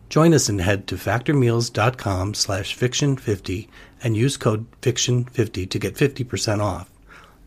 [0.10, 3.69] Join us and head to factormeals.com slash fiction50
[4.03, 6.91] and use code fiction50 to get 50% off.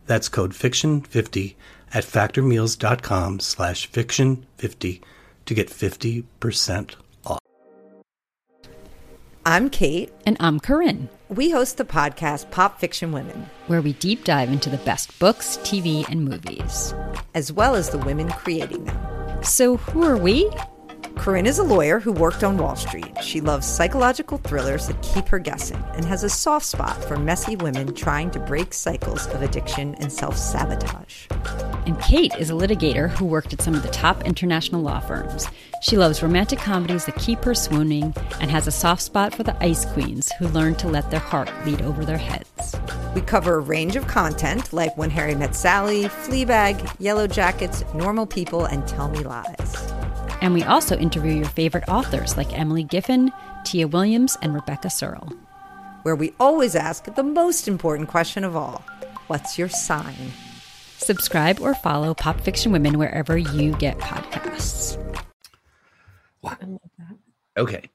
[0.07, 1.57] That's code fiction50
[1.93, 5.03] at factormeals.com slash fiction50
[5.47, 7.39] to get 50% off.
[9.47, 10.11] I'm Kate.
[10.27, 14.71] And I'm Corinne, We host the podcast Pop Fiction Women, where we deep dive into
[14.71, 16.95] the best books, TV, and movies.
[17.35, 19.43] as well as the women creating them.
[19.43, 20.49] So, who are we?
[21.17, 23.13] Corinne is a lawyer who worked on Wall Street.
[23.23, 27.57] She loves psychological thrillers that keep her guessing and has a soft spot for messy
[27.57, 31.27] women trying to break cycles of addiction and self sabotage.
[31.87, 35.47] And Kate is a litigator who worked at some of the top international law firms.
[35.83, 39.63] She loves romantic comedies that keep her swooning and has a soft spot for the
[39.63, 42.75] ice queens who learn to let their heart lead over their heads.
[43.15, 48.27] We cover a range of content like When Harry Met Sally, Fleabag, Yellow Jackets, Normal
[48.27, 49.93] People, and Tell Me Lies.
[50.41, 53.31] And we also interview your favorite authors like Emily Giffin,
[53.65, 55.33] Tia Williams, and Rebecca Serle.
[56.03, 58.83] Where we always ask the most important question of all
[59.27, 60.33] What's your sign?
[60.99, 64.97] Subscribe or follow Pop Fiction Women wherever you get podcasts.
[66.43, 66.57] Wow.
[66.61, 67.17] I love that.
[67.57, 67.91] Okay.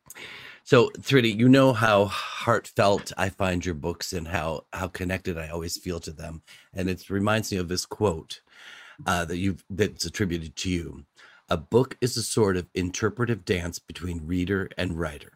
[0.63, 5.49] So, Thrity, you know how heartfelt I find your books and how how connected I
[5.49, 8.41] always feel to them, and it reminds me of this quote
[9.07, 11.05] uh, that you that's attributed to you.
[11.49, 15.31] A book is a sort of interpretive dance between reader and writer.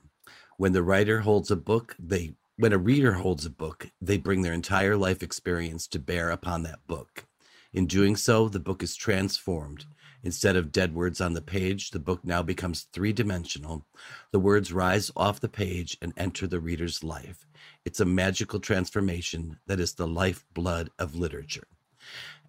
[0.58, 4.44] When the writer holds a book, they when a reader holds a book, they bring
[4.44, 7.26] their entire life experience to bear upon that book.
[7.74, 9.86] In doing so, the book is transformed.
[10.24, 13.86] Instead of dead words on the page, the book now becomes three dimensional.
[14.32, 17.46] The words rise off the page and enter the reader's life.
[17.84, 21.68] It's a magical transformation that is the lifeblood of literature.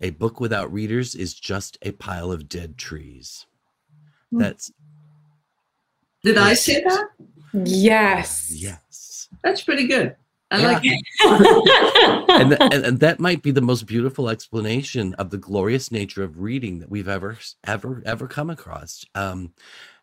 [0.00, 3.46] A book without readers is just a pile of dead trees.
[4.30, 4.38] Hmm.
[4.38, 4.72] That's
[6.22, 7.08] Did I say that?
[7.52, 8.52] Yes.
[8.54, 9.28] yes.
[9.42, 10.16] That's pretty good.
[10.54, 10.66] I Yeah.
[10.68, 12.28] like it.
[12.28, 16.22] and, th- and, and that might be the most beautiful explanation of the glorious nature
[16.22, 19.52] of reading that we've ever ever ever come across um,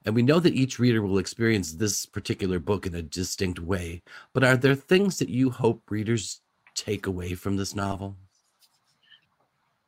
[0.04, 4.02] and we know that each reader will experience this particular book in a distinct way
[4.34, 6.42] but are there things that you hope readers
[6.76, 8.18] take away from this novel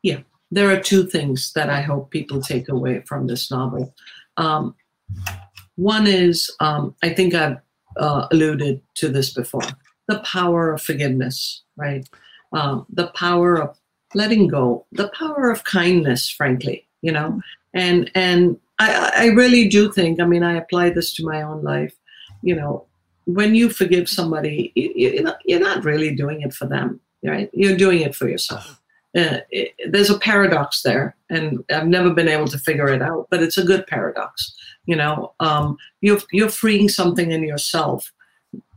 [0.02, 0.20] Yeah,
[0.52, 3.94] there are two things that I hope people take away from this novel.
[4.38, 4.76] Um,
[5.76, 7.58] one is, um, I think I've
[7.98, 9.64] uh, alluded to this before
[10.08, 12.08] the power of forgiveness, right?
[12.52, 13.78] Um, the power of
[14.16, 17.42] letting go, the power of kindness, frankly, you know?
[17.74, 21.64] And, and I, I really do think, I mean, I apply this to my own
[21.64, 21.94] life,
[22.42, 22.86] you know,
[23.26, 27.00] when you forgive somebody, you, you- you're, not, you're not really doing it for them,
[27.24, 27.50] right?
[27.54, 28.80] You're doing it for yourself
[29.16, 33.28] uh, it, there's a paradox there, and I've never been able to figure it out.
[33.30, 34.56] But it's a good paradox.
[34.88, 38.12] You know, um, you're you're freeing something in yourself,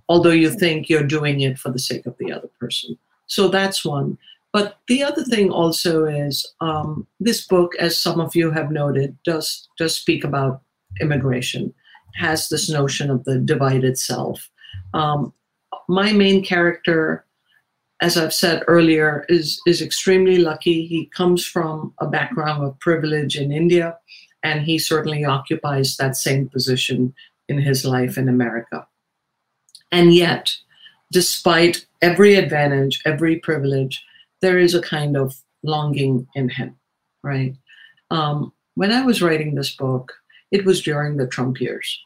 [0.08, 2.96] although you think you're doing it for the sake of the other person.
[3.26, 4.18] So that's one.
[4.52, 9.16] But the other thing also is um, this book, as some of you have noted,
[9.24, 10.62] does does speak about
[11.00, 11.74] immigration,
[12.14, 14.48] has this notion of the divided self.
[14.94, 15.32] Um,
[15.88, 17.26] my main character
[18.00, 20.86] as I've said earlier, is is extremely lucky.
[20.86, 23.98] He comes from a background of privilege in India,
[24.42, 27.14] and he certainly occupies that same position
[27.48, 28.86] in his life in America.
[29.92, 30.54] And yet,
[31.12, 34.04] despite every advantage, every privilege,
[34.40, 36.76] there is a kind of longing in him,
[37.22, 37.54] right?
[38.10, 40.12] Um, when I was writing this book,
[40.50, 42.00] it was during the Trump years.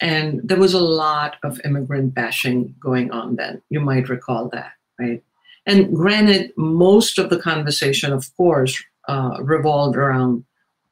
[0.00, 3.62] And there was a lot of immigrant bashing going on then.
[3.70, 5.22] You might recall that right?
[5.66, 10.44] And granted, most of the conversation, of course, uh, revolved around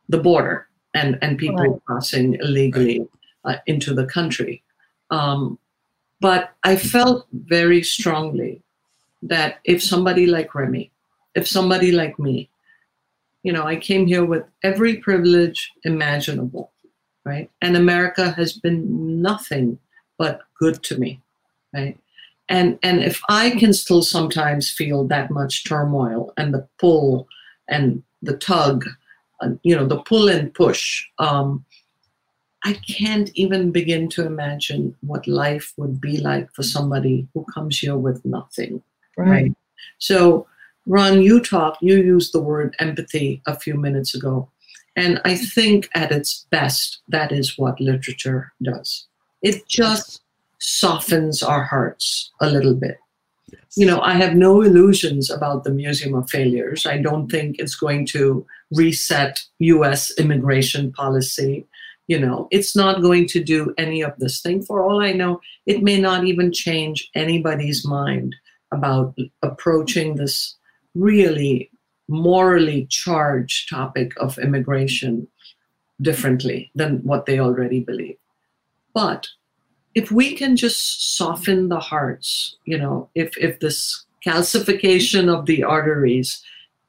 [0.09, 1.85] the border and, and people Right.
[1.87, 3.07] crossing illegally
[3.45, 4.63] uh, into the country.
[5.11, 5.59] Um,
[6.20, 8.62] but I felt very strongly
[9.22, 10.90] that if somebody like Remy,
[11.35, 12.50] if somebody like me,
[13.42, 16.72] you know, I came here with every privilege imaginable,
[17.24, 17.50] right?
[17.62, 19.78] And America has been nothing
[20.18, 21.20] but good to me,
[21.74, 21.98] right?
[22.50, 27.26] and and if i can still sometimes feel that much turmoil and the pull
[27.68, 28.85] and the tug
[29.40, 31.64] uh, you know the pull and push um,
[32.64, 37.79] i can't even begin to imagine what life would be like for somebody who comes
[37.79, 38.83] here with nothing
[39.16, 39.53] right
[39.99, 40.46] so
[40.87, 44.49] ron you talked you used the word empathy a few minutes ago
[44.96, 49.07] and i think at its best that is what literature does
[49.42, 50.23] it just
[50.61, 52.99] softens our hearts a little bit
[53.51, 53.62] yes.
[53.77, 56.87] you know, I have no illusions about the Museum of Failures.
[56.87, 61.66] I don't think it's going to reset US immigration policy.
[62.11, 64.62] You know, it's not going to do any of this thing.
[64.62, 68.35] For all I know, it may not even change anybody's mind
[68.73, 70.57] about approaching this
[70.96, 71.70] really
[72.09, 75.29] morally charged topic of immigration
[76.03, 78.18] differently than what they already believe.
[78.92, 79.29] But
[79.94, 85.62] if we can just soften the hearts, you know, if if this calcification of the
[85.62, 86.42] arteries,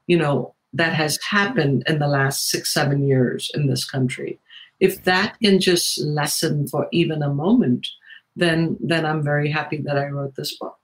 [0.08, 4.40] you know, that has happened in the last six, seven years in this country,
[4.82, 7.88] if that can just lessen for even a moment,
[8.36, 10.78] then then I'm very happy that I wrote this book.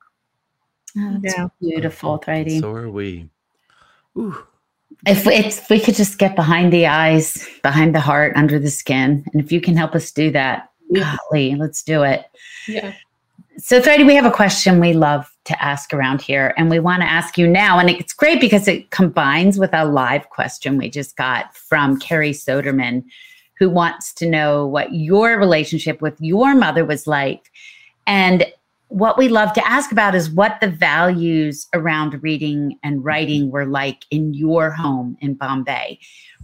[0.97, 1.47] Oh, that's Yeah.
[1.59, 2.59] beautiful, Thrity.
[2.61, 3.29] so are we
[4.17, 4.35] Ooh.
[5.05, 8.69] if, we- if we could just get behind the eyes, behind the heart, under the
[8.71, 11.15] skin, and if you can help us do that, Yeah.
[11.31, 12.25] golly, let's do it.
[12.67, 12.93] Yeah.
[13.59, 17.01] So, Thrity, we have a question we love to ask around here, and we want
[17.01, 17.79] to ask you now.
[17.79, 22.33] And it's great because it combines with a live question we just got from Carrie
[22.33, 23.03] Soderman,
[23.59, 27.51] who wants to know what your relationship with your mother was like.
[28.05, 28.45] And
[28.89, 33.65] what we love to ask about is what the values around reading and writing were
[33.65, 35.99] like in your home in Bombay.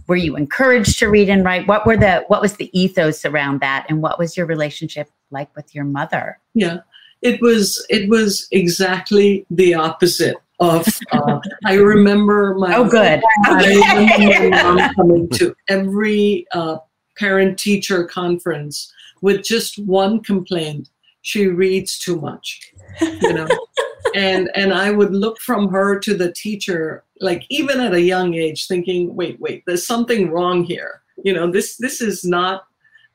[0.06, 1.66] Were you encouraged to read and write?
[1.66, 3.86] What were the what was the ethos around that?
[3.88, 6.38] And what was your relationship like with your mother?
[6.52, 6.80] Yeah,
[7.22, 10.86] it was it was exactly the opposite of.
[11.10, 13.22] Uh, I remember my Oh, good.
[13.46, 16.76] I remember my mom coming to every uh,
[17.16, 20.90] parent teacher conference with just one complaint:
[21.22, 22.72] she reads too much.
[23.00, 23.48] You know,
[24.14, 28.34] and and I would look from her to the teacher, like even at a young
[28.34, 31.02] age, thinking, wait, wait, there's something wrong here.
[31.22, 32.66] You know, this this is not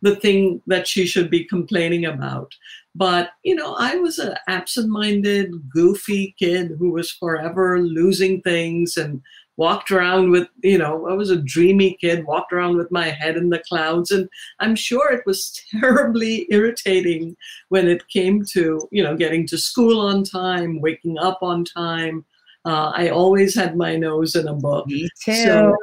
[0.01, 2.53] the thing that she should be complaining about.
[2.95, 9.21] But you know, I was an absent-minded, goofy kid who was forever losing things and
[9.60, 13.36] walked around with, you know, I was a dreamy kid, walked around with my head
[13.36, 14.10] in the clouds.
[14.10, 14.30] And
[14.62, 17.36] I'm sure it was terribly irritating
[17.68, 22.24] when it came to, you know, getting to school on time, waking up on time.
[22.64, 24.88] Uh, I always had my nose in a book.
[24.88, 25.34] Me too.
[25.34, 25.76] So,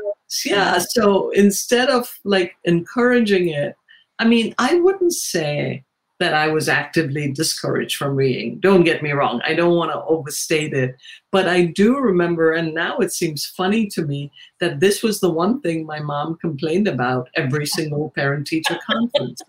[0.47, 0.79] yeah.
[0.79, 3.77] So instead of like encouraging it,
[4.19, 5.85] I mean, I wouldn't say
[6.19, 8.59] that I was actively discouraged from reading.
[8.61, 10.97] Don't get me wrong, I don't want to overstate it.
[11.31, 15.31] But I do remember, and now it seems funny to me, that this was the
[15.31, 19.43] one thing my mom complained about every single parent teacher conference.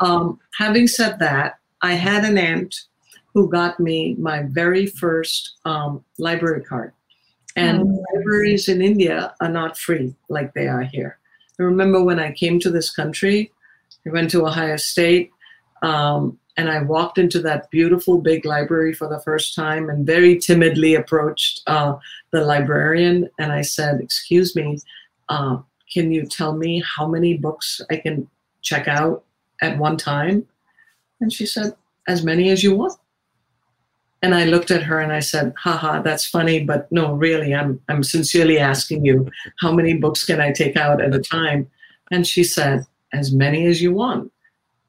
[0.00, 2.74] Um, having said that, I had an aunt
[3.34, 6.92] who got me my very first um, library card.
[7.56, 8.04] And Oh.
[8.14, 11.18] libraries in India are not free like they are here.
[11.58, 13.52] I remember when I came to this country,
[14.06, 15.30] I went to Ohio State,
[15.84, 20.38] um, and I walked into that beautiful big library for the first time and very
[20.38, 21.96] timidly approached uh,
[22.30, 24.78] the librarian and I said, Excuse me,
[25.28, 25.58] uh,
[25.92, 28.28] can you tell me how many books I can
[28.62, 29.24] check out
[29.60, 30.46] at one time?
[31.20, 31.74] And she said,
[32.08, 32.98] As many as you want.
[34.22, 37.78] And I looked at her and I said, haha, that's funny, but no, really, I'm,
[37.90, 39.30] I'm sincerely asking you,
[39.60, 41.70] how many books can I take out at a time?
[42.10, 44.32] And she said, as many as you want.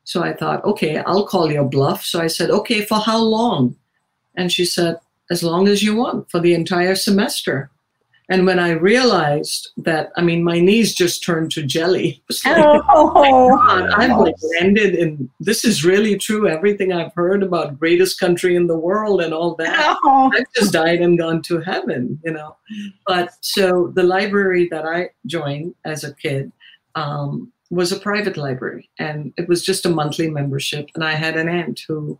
[0.05, 2.05] So I thought, okay, I'll call your bluff.
[2.05, 3.75] So I said, okay, for how long?
[4.35, 4.99] And she said,
[5.31, 7.71] as long as you want for the entire semester.
[8.29, 12.23] And when I realized that, I mean, my knees just turned to jelly.
[12.45, 16.47] Like, Oh, God, I've like landed in this is really true.
[16.47, 19.97] Everything I've heard about greatest country in the world and all that.
[20.03, 20.31] oh.
[20.33, 22.57] I've just died and gone to heaven, you know.
[23.05, 26.51] But so the library that I joined as a kid
[26.95, 30.89] um, was a private library, and it was just a monthly membership.
[30.95, 32.17] And I had an aunt who,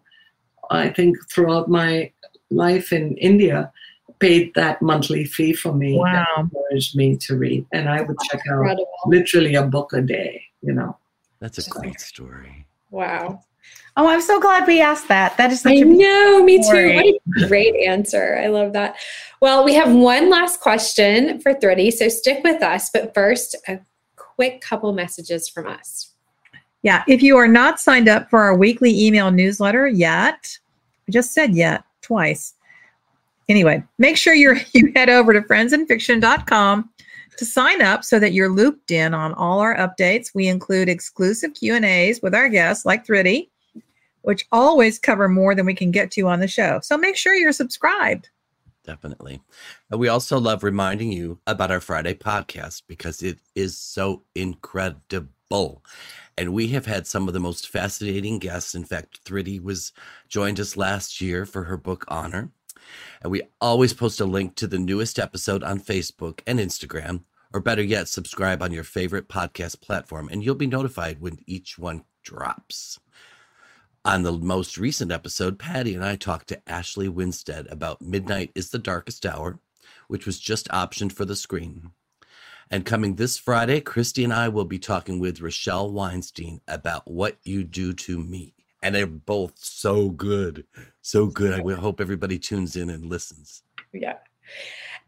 [0.70, 2.12] I think, throughout my
[2.50, 3.72] life in India,
[4.20, 5.98] paid that monthly fee for me.
[5.98, 6.26] Wow.
[6.38, 8.88] and encouraged me to read, and I would check out Incredible.
[9.08, 10.44] literally a book a day.
[10.62, 10.98] You know.
[11.40, 12.66] That's a great story.
[12.92, 13.42] Wow.
[13.98, 15.38] Oh, I'm so glad we asked that.
[15.38, 16.96] That is such I a know, me too.
[16.96, 18.38] What a great answer.
[18.38, 18.96] I love that.
[19.42, 22.90] Well, we have one last question for Thrity, so stick with us.
[22.90, 23.80] But first, a
[24.36, 26.12] quick couple messages from us.
[26.84, 30.58] Yeah, if you are not signed up for our weekly email newsletter yet,
[31.08, 32.54] I just said yet twice.
[33.50, 36.90] Anyway, make sure you're you head over to friendsandfiction.com
[37.38, 40.34] to sign up so that you're looped in on all our updates.
[40.34, 43.50] We include exclusive Q&As with our guests like Thrity,
[44.22, 46.80] which always cover more than we can get to on the show.
[46.82, 48.30] So make sure you're subscribed.
[48.86, 49.42] Definitely.
[49.90, 55.84] And we also love reminding you about our Friday podcast because it is so incredible.
[56.38, 58.76] And we have had some of the most fascinating guests.
[58.76, 59.92] In fact, Thrity was
[60.28, 62.52] joined us last year for her book Honor.
[63.24, 67.24] And we always post a link to the newest episode on Facebook and Instagram,
[67.54, 71.80] or better yet, subscribe on your favorite podcast platform, and you'll be notified when each
[71.80, 73.00] one drops.
[74.06, 78.70] On the most recent episode, Patti and I talked to Ashley Winstead about Midnight is
[78.70, 79.58] the Darkest Hour,
[80.08, 81.90] which was just optioned for the screen.
[82.70, 87.38] And coming this Friday, Kristy and I will be talking with Rochelle Weinstein about What
[87.42, 88.54] You Do to Me.
[88.84, 90.66] And they're both so good.
[91.02, 91.60] So good.
[91.60, 93.64] I hope everybody tunes in and listens.
[93.92, 94.18] Yeah.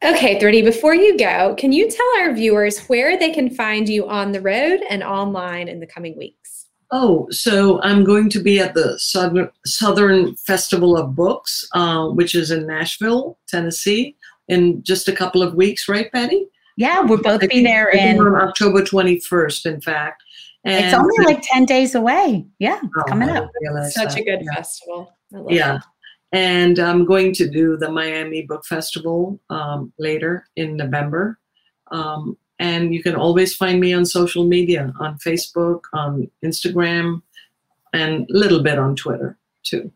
[0.04, 4.08] Okay, Thrity, before you go, can you tell our viewers where they can find you
[4.08, 6.67] on the road and online in the coming weeks?
[6.92, 12.34] Oh, so I'm going to be at the Southern, Southern Festival of Books, uh, which
[12.34, 14.16] is in Nashville, Tennessee,
[14.48, 16.48] in just a couple of weeks, right, Patti?
[16.78, 20.24] Yeah, we'll both I be there in October 21st, in fact.
[20.64, 22.46] And it's only like 10 days away.
[22.60, 23.50] Yeah, it's Oh, coming up.
[23.90, 24.20] Such that.
[24.20, 24.56] a good Yeah.
[24.56, 25.12] festival.
[25.50, 25.76] Yeah.
[25.78, 25.82] it.
[26.34, 31.40] And I'm going to do the Miami Book Festival um, later in November.
[31.92, 37.22] Um, and you can always find me on social media on Facebook, on Instagram,
[37.94, 39.92] and a little bit on Twitter too.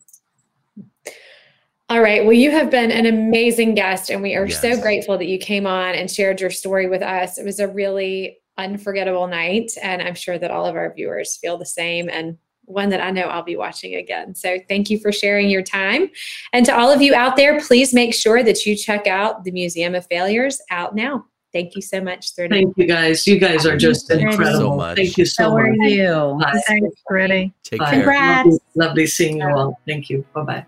[1.89, 2.23] All right.
[2.23, 5.67] Well, you have been an amazing guest, and we are so grateful that you came
[5.67, 7.37] on and shared your story with us.
[7.37, 11.57] It was a really unforgettable night, and I'm sure that all of our viewers feel
[11.57, 14.35] the same and one that I know I'll be watching again.
[14.35, 16.09] So, thank you for sharing your time.
[16.53, 19.51] And to all of you out there, please make sure that you check out the
[19.51, 21.25] Museum of Failures out now.
[21.53, 22.49] Thank you so much, Thrity.
[22.49, 23.27] Thank you guys.
[23.27, 24.95] You guys are just Thank you so much.
[24.97, 25.89] Thank you so So are much.
[25.91, 26.37] you.
[26.41, 26.61] Bye.
[26.65, 27.53] Thanks, Freddie.
[27.63, 27.85] Take Bye.
[27.91, 27.93] care.
[28.03, 28.45] Congrats.
[28.47, 29.79] Lovely, lovely seeing you all.
[29.85, 30.25] Thank you.
[30.33, 30.65] Bye bye.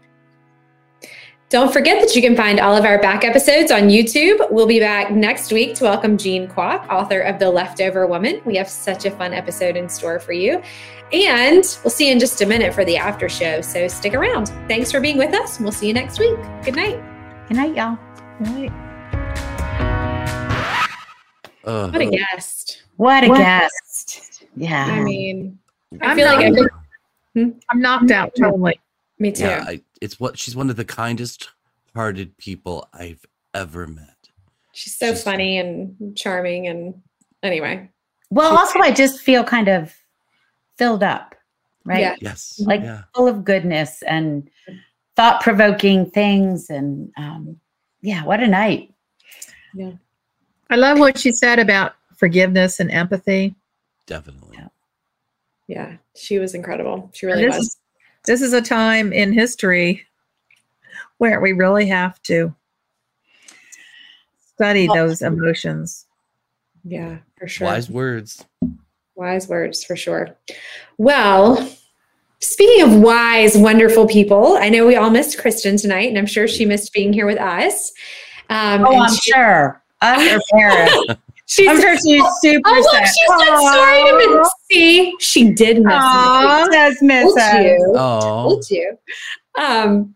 [1.49, 4.39] Don't forget that you can find all of our back episodes on YouTube.
[4.51, 8.41] We'll be back next week to welcome Jean Kwok, author of The Leftover Woman.
[8.43, 10.63] We have such a fun episode in store for you.
[11.13, 13.61] And we'll see you in just a minute for the after show.
[13.61, 14.47] So stick around.
[14.67, 15.59] Thanks for being with us.
[15.59, 16.36] We'll see you next week.
[16.65, 16.99] Good night.
[17.47, 17.99] Good night, y'all.
[18.39, 18.71] Right.
[21.64, 22.84] Uh, What a guest.
[22.97, 23.38] What a What?
[23.39, 24.43] guest.
[24.55, 24.86] Yeah.
[24.86, 25.57] I mean,
[26.01, 26.70] I I'm feel like not-
[27.38, 28.80] every, I'm knocked out totally.
[29.20, 29.43] me too.
[29.45, 31.49] yeah, I, it's what she's one of the kindest
[31.95, 34.09] hearted people I've ever met.
[34.74, 36.68] She's so She's- funny and charming.
[36.68, 37.01] And
[37.41, 37.89] anyway,
[38.30, 39.93] well, also, I just feel kind of
[40.78, 41.36] filled up,
[41.86, 41.99] right?
[42.01, 42.16] Yeah.
[42.20, 42.59] Yes.
[42.64, 43.03] Like yeah.
[43.16, 44.49] full of goodness and
[45.16, 46.70] thought provoking things.
[46.70, 47.59] And um,
[48.01, 48.93] yeah, what a night.
[50.74, 53.53] I love what she said about forgiveness and empathy.
[54.07, 54.57] Definitely.
[54.57, 54.67] Yeah.
[55.67, 57.11] yeah, she was incredible.
[57.13, 57.67] She really this was.
[57.67, 57.78] is
[58.26, 60.07] this is a time in history
[61.19, 62.55] where we really have to
[64.55, 66.07] study those emotions.
[66.84, 67.67] Yeah, for sure.
[67.67, 68.43] Wise words.
[69.13, 70.36] Wise words for sure.
[70.97, 71.69] Well,
[72.39, 76.47] speaking of wise, wonderful people, I know we all missed Kristin tonight, and I'm sure
[76.47, 77.91] she missed being here with us.
[78.49, 79.82] Um, Oh, I'm she- sure.
[80.04, 81.18] Us or Paris.
[81.45, 83.08] she's I'm sure she's super Oh, look, sad.
[83.08, 84.49] she said sorry to miss.
[84.72, 86.66] See, she did miss Aw.
[86.70, 86.76] me.
[86.76, 87.64] does miss Told us.
[87.64, 87.93] you.
[87.97, 88.97] Oh, Told you.
[89.58, 90.16] Um,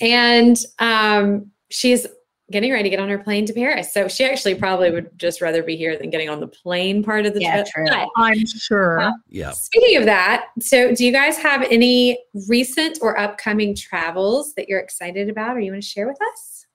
[0.00, 2.06] and um, she's
[2.50, 3.94] getting ready to get on her plane to Paris.
[3.94, 7.24] So she actually probably would just rather be here than getting on the plane part
[7.24, 7.86] of the Yeah, trip.
[7.88, 8.04] true.
[8.16, 9.10] I'm sure.
[9.30, 9.52] yeah.
[9.52, 12.18] Speaking of that, so do you guys have any
[12.48, 16.66] recent or upcoming travels that you're excited about or you want to share with us?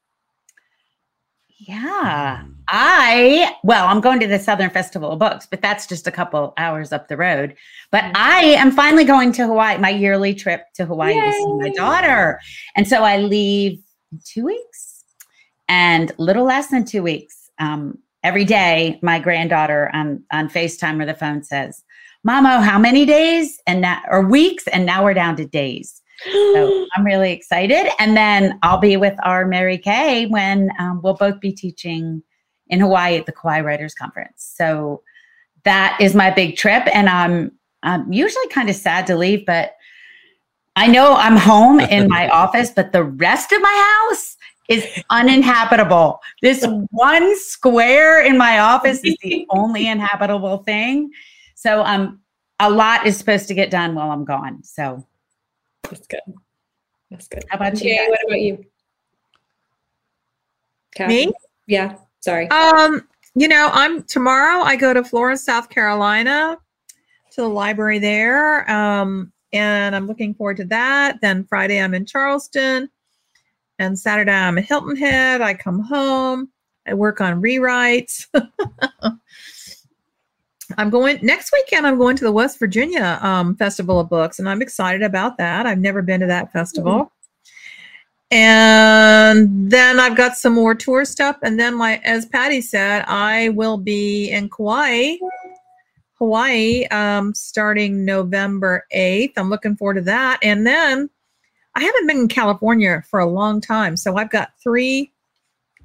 [1.60, 2.42] Yeah.
[2.44, 2.54] Mm.
[2.70, 6.54] I, well, I'm going to the Southern Festival of Books, but that's just a couple
[6.58, 7.56] hours up the road.
[7.92, 8.12] But Mhm.
[8.16, 12.40] I am finally going to Hawaii, my yearly trip to Hawaii to see my daughter.
[12.76, 13.80] And so I leave
[14.12, 15.04] in two weeks
[15.70, 17.50] and little less than two weeks.
[17.60, 21.84] Um, every day, my granddaughter on, on FaceTime or the phone says,
[22.28, 24.68] Mamo, how many days and now, or weeks?
[24.68, 26.02] And now we're down to days.
[26.24, 27.92] So I'm really excited.
[28.00, 32.24] And then I'll be with our Mary Kay when um, we'll both be teaching
[32.70, 34.54] in Hawaii at the Kauai Writers Conference.
[34.56, 35.02] So
[35.64, 36.84] that is my big trip.
[36.94, 37.52] And I'm,
[37.84, 39.76] I'm usually kind of sad to leave, but
[40.76, 44.38] I know I'm home in my office, but the rest of my house
[44.70, 46.20] is uninhabitable.
[46.42, 51.12] This one square in my office is the only inhabitable thing.
[51.56, 52.20] So um,
[52.60, 54.64] a lot is supposed to get done while I'm gone.
[54.64, 55.06] So
[55.84, 56.20] That's good.
[57.10, 57.44] That's good.
[57.50, 57.90] how about you?
[57.90, 58.10] Jay, guys?
[58.10, 58.66] what about you?
[60.96, 61.28] Kathy?
[61.28, 61.34] Me?
[61.68, 61.96] Yeah.
[62.22, 62.50] Sorry.
[62.50, 66.58] Um, you know, I'm tomorrow I go to Florence, South Carolina
[67.32, 68.70] to the library there.
[68.70, 71.22] Um, and I'm looking forward to that.
[71.22, 72.90] Then Friday I'm in Charleston.
[73.80, 75.42] And Saturday I'm in Hilton Head.
[75.42, 76.50] I come home.
[76.88, 78.26] I work on rewrites.
[80.78, 81.88] I'm going next weekend.
[81.88, 85.66] I'm going to the West Virginia um, Festival of Books, and I'm excited about that.
[85.66, 87.12] I've never been to that festival.
[88.30, 91.38] And then I've got some more tour stuff.
[91.44, 95.16] And then, like as Patti said, I will be in Kauai,
[96.16, 99.34] Hawaii, um, starting November 8th.
[99.38, 100.40] I'm looking forward to that.
[100.44, 101.10] And then
[101.76, 103.96] I haven't been in California for a long time.
[103.96, 105.12] So I've got three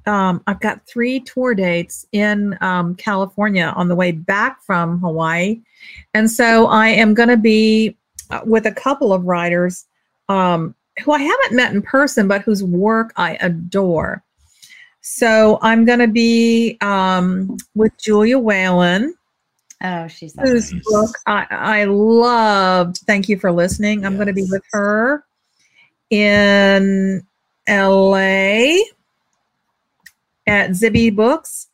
[0.05, 5.61] um, I've got three tour dates in um, California on the way back from Hawaii.
[6.13, 7.95] And so I am going to be
[8.29, 9.85] uh, with a couple of writers
[10.29, 14.23] um, who I haven't met in person, but whose work I adore.
[15.01, 19.15] So I'm going to be um, with Julia Whelan,
[19.83, 20.83] Oh, she's whose Nice.
[20.85, 22.99] book I, I loved.
[23.05, 24.05] Thank you for listening.
[24.05, 25.25] I'm going to be with her
[26.09, 27.21] in
[27.67, 28.75] LA
[30.53, 31.67] at Zibby Books.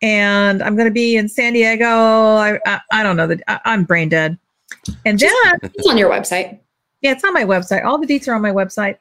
[0.00, 1.86] And I'm going to be in San Diego.
[1.86, 3.26] I, I, I don't know.
[3.26, 4.38] The, I, I'm brain dead.
[5.04, 5.30] And then
[5.62, 6.58] It's on your website.
[7.02, 7.84] yeah, it's on my website.
[7.84, 8.96] All the deets are on my website.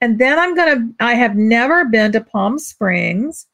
[0.00, 0.88] And then I'm gonna.
[1.00, 3.48] I have never been to Palm Springs,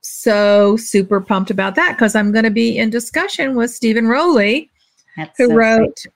[0.00, 4.70] so super pumped about that because I'm going to be in discussion with Steven Rowley,
[5.18, 6.06] That's who so wrote.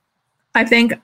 [0.55, 0.94] I think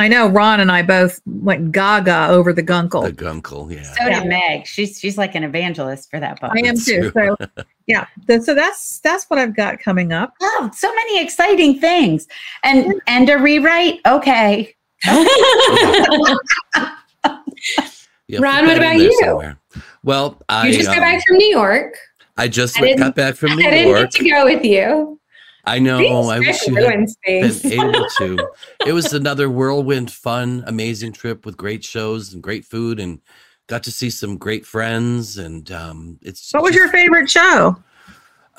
[0.00, 3.02] I know Ron and I both went gaga over the Guncle.
[3.04, 3.72] The Guncle.
[3.72, 3.82] Yeah.
[3.82, 4.66] So did Meg.
[4.66, 6.52] She's she's like an evangelist for that book.
[6.54, 7.12] I am too.
[7.14, 7.36] So
[7.86, 8.06] yeah,
[8.40, 10.34] so that's that's what I've got coming up.
[10.40, 12.26] Oh, so many exciting things.
[12.64, 14.00] And and a rewrite.
[14.06, 14.74] Okay.
[18.26, 19.12] Yeah, Ron, what about you?
[19.20, 19.58] somewhere.
[20.02, 21.94] Well, I you just got um, back from New York.
[22.36, 23.66] I just I went- got back from New York.
[23.66, 24.10] I didn't York.
[24.10, 25.20] get to go with you.
[25.66, 25.98] I know.
[26.28, 28.48] I wish you had been able to.
[28.86, 33.20] It was another whirlwind, fun, amazing trip with great shows and great food, and
[33.66, 35.38] got to see some great friends.
[35.38, 37.82] And um, it's What was just- your favorite show?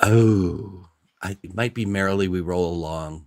[0.02, 0.88] Oh,
[1.22, 3.26] I, it might be merrily we roll along.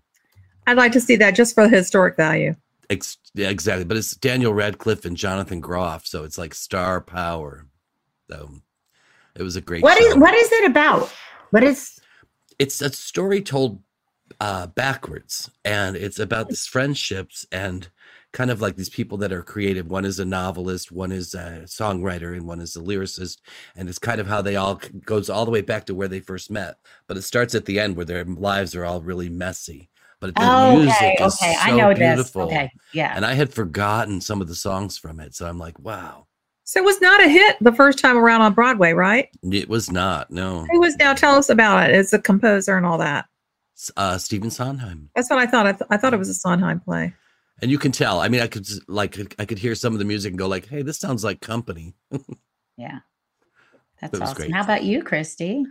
[0.67, 2.55] I'd like to see that just for the historic value.
[2.89, 3.85] Ex- yeah, exactly.
[3.85, 7.65] But it's Daniel Radcliffe and Jonathan Groff, so it's like star power.
[8.29, 8.49] So
[9.35, 9.81] it was a great.
[9.83, 10.19] What is show.
[10.19, 11.11] what is it about?
[11.51, 11.98] What is
[12.59, 13.81] it's a story told
[14.39, 17.89] uh, backwards, and it's about these friendships and
[18.31, 19.89] kind of like these people that are creative.
[19.89, 23.37] One is a novelist, one is a songwriter, and one is a lyricist.
[23.75, 26.19] And it's kind of how they all goes all the way back to where they
[26.19, 26.75] first met.
[27.07, 29.89] But it starts at the end where their lives are all really messy.
[30.19, 31.53] But the Oh, music okay, is okay.
[31.55, 32.47] so I know beautiful.
[32.47, 32.55] this.
[32.55, 33.13] Okay, yeah.
[33.15, 35.33] And I had forgotten some of the songs from it.
[35.33, 36.27] So I'm like, wow,
[36.69, 39.27] So it was not a hit the first time around on Broadway, right?
[39.41, 40.29] it was not.
[40.29, 40.67] No.
[40.69, 41.15] Who was now?
[41.15, 41.95] Tell us about it.
[41.95, 43.25] As a composer and all that.
[43.75, 45.09] S- Uh, Stephen Sondheim.
[45.15, 45.65] That's what I thought.
[45.65, 47.11] I, th- I thought it was a Sondheim play.
[47.63, 48.19] And you can tell.
[48.21, 50.47] I mean, I could s- like I could hear some of the music and go
[50.47, 51.95] like, "Hey, this sounds like company."
[52.77, 52.99] Yeah.
[53.99, 54.35] That's awesome.
[54.35, 54.53] great.
[54.53, 55.63] How about you, Kristy?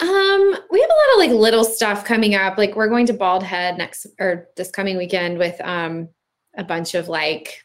[0.00, 2.58] Um, we have a lot of like little stuff coming up.
[2.58, 6.08] Like we're going to Bald Head next or this coming weekend with um
[6.58, 7.62] a bunch of like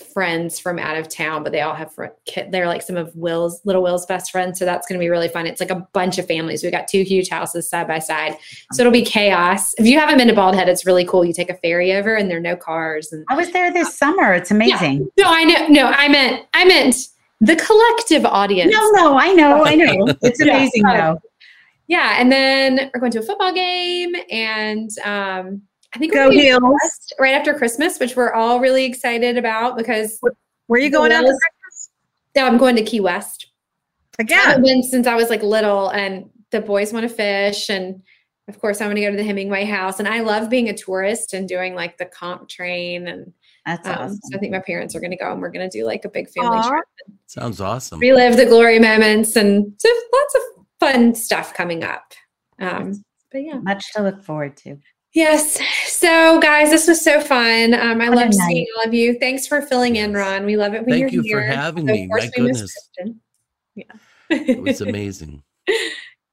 [0.00, 1.92] friends from out of town, but they all have
[2.50, 4.58] they're like some of Will's little Will's best friends.
[4.58, 5.46] So that's going to be really fun.
[5.46, 6.62] It's like a bunch of families.
[6.62, 8.36] We got two huge houses side by side,
[8.72, 9.74] so it'll be chaos.
[9.78, 11.24] If you haven't been to Bald Head, it's really cool.
[11.24, 13.12] You take a ferry over, and there are no cars.
[13.12, 14.32] And I was there this summer.
[14.32, 15.08] It's amazing.
[15.18, 16.96] no, I know, no, I meant, I meant
[17.40, 18.72] the collective audience.
[18.72, 20.06] No, no, I know, I know.
[20.22, 20.56] It's Yeah.
[20.56, 21.20] amazing though.
[21.88, 25.62] Yeah, and then we're going to a football game, and um,
[25.94, 26.62] I think Go we're going to Heels.
[26.82, 30.18] West right after Christmas, which we're all really excited about because
[30.66, 31.90] Where are you going after Wills- Christmas?
[32.36, 33.48] yeah, I'm going to Key West.
[34.18, 34.62] I haven't Again.
[34.62, 38.02] been since I was like little, and the boys want to fish, and
[38.48, 40.76] of course I want to go to the Hemingway House, and I love being a
[40.76, 43.32] tourist and doing like the Conch Train, and
[43.66, 44.18] That's um, awesome.
[44.30, 46.04] so I think my parents are going to go, and we're going to do like
[46.04, 46.68] a big family Aw.
[46.68, 46.84] trip,
[47.26, 47.98] Sounds awesome.
[47.98, 50.42] relive the glory moments, and so lots of
[50.80, 52.12] fun stuff coming up.
[52.60, 53.58] Um, but yeah.
[53.60, 54.76] Much to look forward to.
[55.12, 55.58] Yes.
[55.86, 57.74] So, guys, this was so fun.
[57.74, 58.46] Um, I What love night.
[58.48, 59.18] seeing all of you.
[59.18, 60.44] Thanks for filling in, Ron.
[60.46, 61.50] We love it when Thank you're you for here.
[61.52, 62.04] having So, me.
[62.04, 62.90] of course, My we miss goodness.
[63.00, 63.16] Kristin.
[63.74, 63.84] Yeah.
[64.30, 65.42] It was amazing.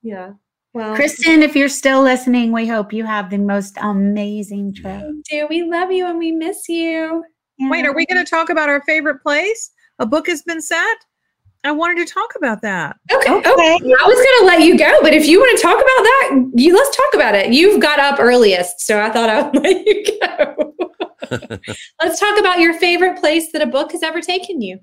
[0.03, 0.33] yeah.
[0.73, 5.01] Well, Kristin, if you're still listening, we hope you have the most amazing trip.
[5.31, 5.41] Yeah.
[5.41, 7.23] do we love you and we miss you?
[7.59, 9.71] Wait, are we going to talk about our favorite place?
[9.97, 10.97] A book has been set.
[11.63, 12.97] I wanted to talk about that.
[13.11, 13.31] Okay.
[13.31, 13.51] Okay.
[13.51, 13.73] okay.
[13.73, 16.51] I was going to let you go, but if you want to talk about that,
[16.55, 17.51] you let's talk about it.
[17.51, 20.73] You've got up earliest, so I thought I would let you go.
[22.01, 24.79] let's talk about your favorite place that a book has ever taken you.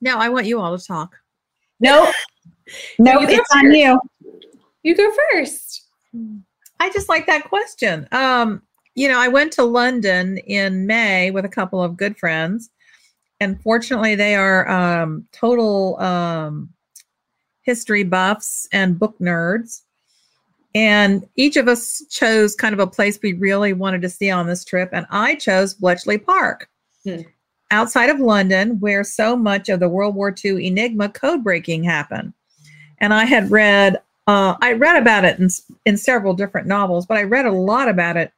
[0.00, 1.16] Now I want you all to talk.
[1.80, 2.14] Nope.
[2.98, 4.00] Nope, you go it's on you.
[4.84, 5.86] You go first.
[6.80, 8.08] I just like that question.
[8.10, 8.62] Um,
[8.94, 12.70] you know, I went to London in May with a couple of good friends,
[13.44, 16.70] and fortunately, they are um, total um,
[17.62, 19.82] history buffs and book nerds.
[20.74, 24.46] And each of us chose kind of a place we really wanted to see on
[24.46, 26.68] this trip, and I chose Bletchley Park,
[27.04, 27.20] Hmm.
[27.70, 32.32] outside of London, where so much of the World War II Enigma code breaking happened.
[32.98, 35.50] And I had read uh, I read about it in,
[35.84, 38.32] in several different novels, but I read a lot about it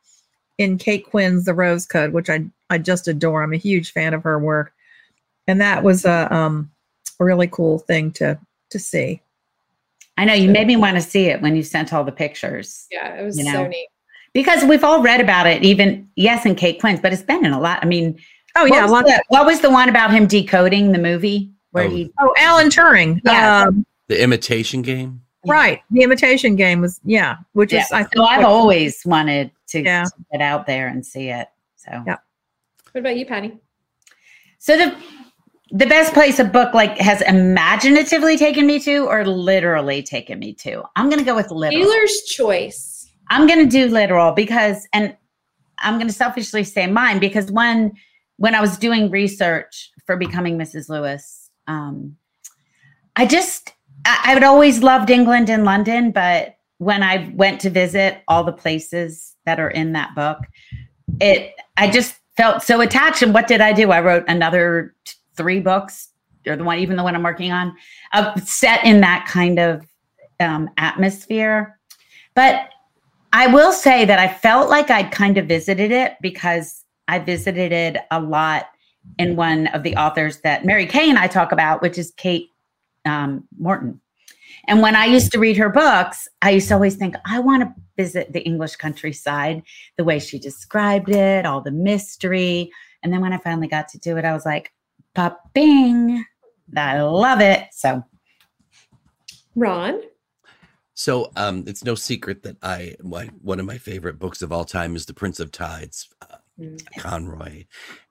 [0.58, 3.44] in Kate Quinn's The Rose Code, which I, I just adore.
[3.44, 4.72] I'm a huge fan of her work.
[5.48, 6.70] And that was a, um,
[7.20, 8.38] a really cool thing to,
[8.70, 9.20] to see.
[10.18, 12.86] I know you made me want to see it when you sent all the pictures
[12.90, 13.88] Yeah, it was You so neat.
[14.32, 17.52] because we've all read about it, even yes, in Kate Quinn's, but it's been in
[17.52, 17.80] a lot.
[17.82, 18.18] I mean,
[18.58, 18.82] Oh, what, yeah.
[18.84, 22.10] was Lots, the, what was the one about him decoding the movie where Oh, he?
[22.18, 23.20] oh, Alan Turing.
[23.24, 23.64] Yeah.
[23.64, 25.20] Um, The imitation game.
[25.46, 25.82] right.
[25.90, 27.80] The Imitation Game was, yeah, which Yeah.
[27.82, 30.04] is, I So I've think, always wanted to, Yeah.
[30.04, 31.48] to get out there and see it.
[31.76, 32.16] So Yeah.
[32.92, 33.58] What about you, Patti?
[34.58, 34.96] So the
[35.70, 40.52] the best place a book like has imaginatively taken me to or literally taken me
[40.54, 40.82] to.
[40.94, 41.82] I'm gonna go with literal.
[41.82, 43.10] Taylor's choice.
[43.28, 45.16] I'm gonna do literal because and
[45.78, 47.92] I'm gonna selfishly say mine because when
[48.36, 50.88] when I was doing research for becoming Mrs.
[50.88, 52.16] Lewis, um,
[53.16, 57.70] I just I, I would always loved England and London, but when I went to
[57.70, 60.38] visit all the places that are in that book,
[61.20, 63.22] it I just felt so attached.
[63.22, 63.90] And what did I do?
[63.90, 66.08] I wrote another t- three books,
[66.46, 67.74] or the one, even the one I'm working on,
[68.12, 69.86] uh, set in that kind of
[70.40, 71.78] um, atmosphere.
[72.34, 72.68] But
[73.32, 77.72] I will say that I felt like I'd kind of visited it because I visited
[77.72, 78.66] it a lot
[79.18, 82.48] in one of the authors that Mary Kay and I talk about, which is Kate
[83.04, 84.00] um, Morton.
[84.68, 87.62] And when I used to read her books, I used to always think, I want
[87.62, 89.62] to visit the English countryside,
[89.96, 92.70] the way she described it, all the mystery.
[93.02, 94.72] And then when I finally got to do it, I was like,
[95.54, 96.24] bing,
[96.76, 97.66] I love it.
[97.72, 98.02] So
[99.54, 100.00] Ron.
[100.94, 104.64] So um, it's no secret that I my, one of my favorite books of all
[104.64, 106.36] time is The Prince of Tides, uh,
[106.98, 107.64] Conroy,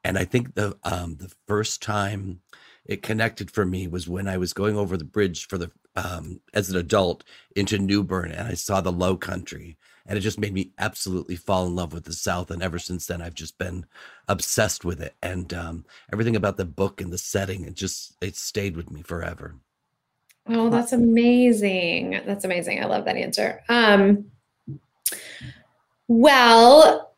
[0.04, 2.42] and I think the um, the first time
[2.86, 6.42] it connected for me was when I was going over the bridge for the um,
[6.54, 7.24] as an adult
[7.56, 9.78] into New Bern and I saw the low country
[10.08, 12.52] and it just made me absolutely fall in love with the South.
[12.52, 13.86] And ever since then, I've just been
[14.28, 15.16] obsessed with it.
[15.24, 19.02] And um, everything about the book and the setting, it just, it stayed with me
[19.02, 19.56] forever.
[20.48, 22.22] Oh, that's amazing.
[22.26, 22.84] That's amazing.
[22.84, 23.64] I love that answer.
[23.68, 24.26] Um,
[26.08, 27.16] well,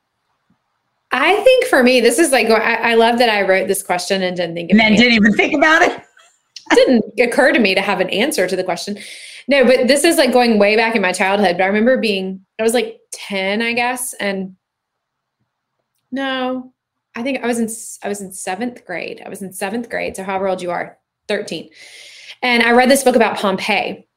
[1.12, 4.24] I think for me, this is like, I, I love that I wrote this question
[4.24, 6.04] and didn't think and then didn't even think about it.
[6.76, 8.98] Didn't occur to me to have an answer to the question.
[9.48, 11.58] No, but this is like going way back in my childhood.
[11.58, 14.14] But I remember being, I was like 10, I guess.
[14.14, 14.56] And
[16.12, 16.74] no,
[17.16, 17.70] I think I was in,
[18.04, 19.22] I was in seventh grade.
[19.26, 20.16] I was in seventh grade.
[20.16, 20.98] So however old you are,
[21.28, 21.70] 13.
[22.42, 24.08] And I read this book about Pompeii.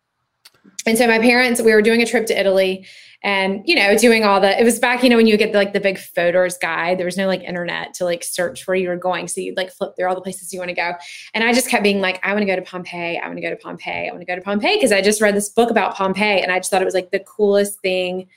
[0.87, 2.87] And so my parents, we were doing a trip to Italy
[3.23, 5.59] and you know doing all the it was back you know when you get the,
[5.59, 8.89] like the big photos guide there was no like internet to like search where you
[8.89, 9.29] were going.
[9.29, 10.95] So you'd like flip through all the places you want to go.
[11.35, 13.43] And i just kept being like i want to go to pompeii i want to
[13.43, 15.71] go to pompeii i want to go to pompeii because i just read this book
[15.71, 18.29] about pompeii and i just thought it was like the coolest thing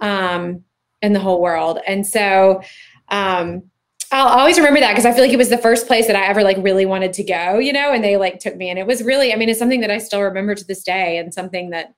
[0.00, 0.64] um
[1.02, 1.80] in the whole world.
[1.86, 2.62] And so
[3.08, 3.64] um
[4.14, 6.26] I'll always remember that because I feel like it was the first place that I
[6.26, 8.86] ever like really wanted to go, you know, and they like took me and it
[8.86, 11.70] was really, I mean, it's something that I still remember to this day and something
[11.70, 11.94] that,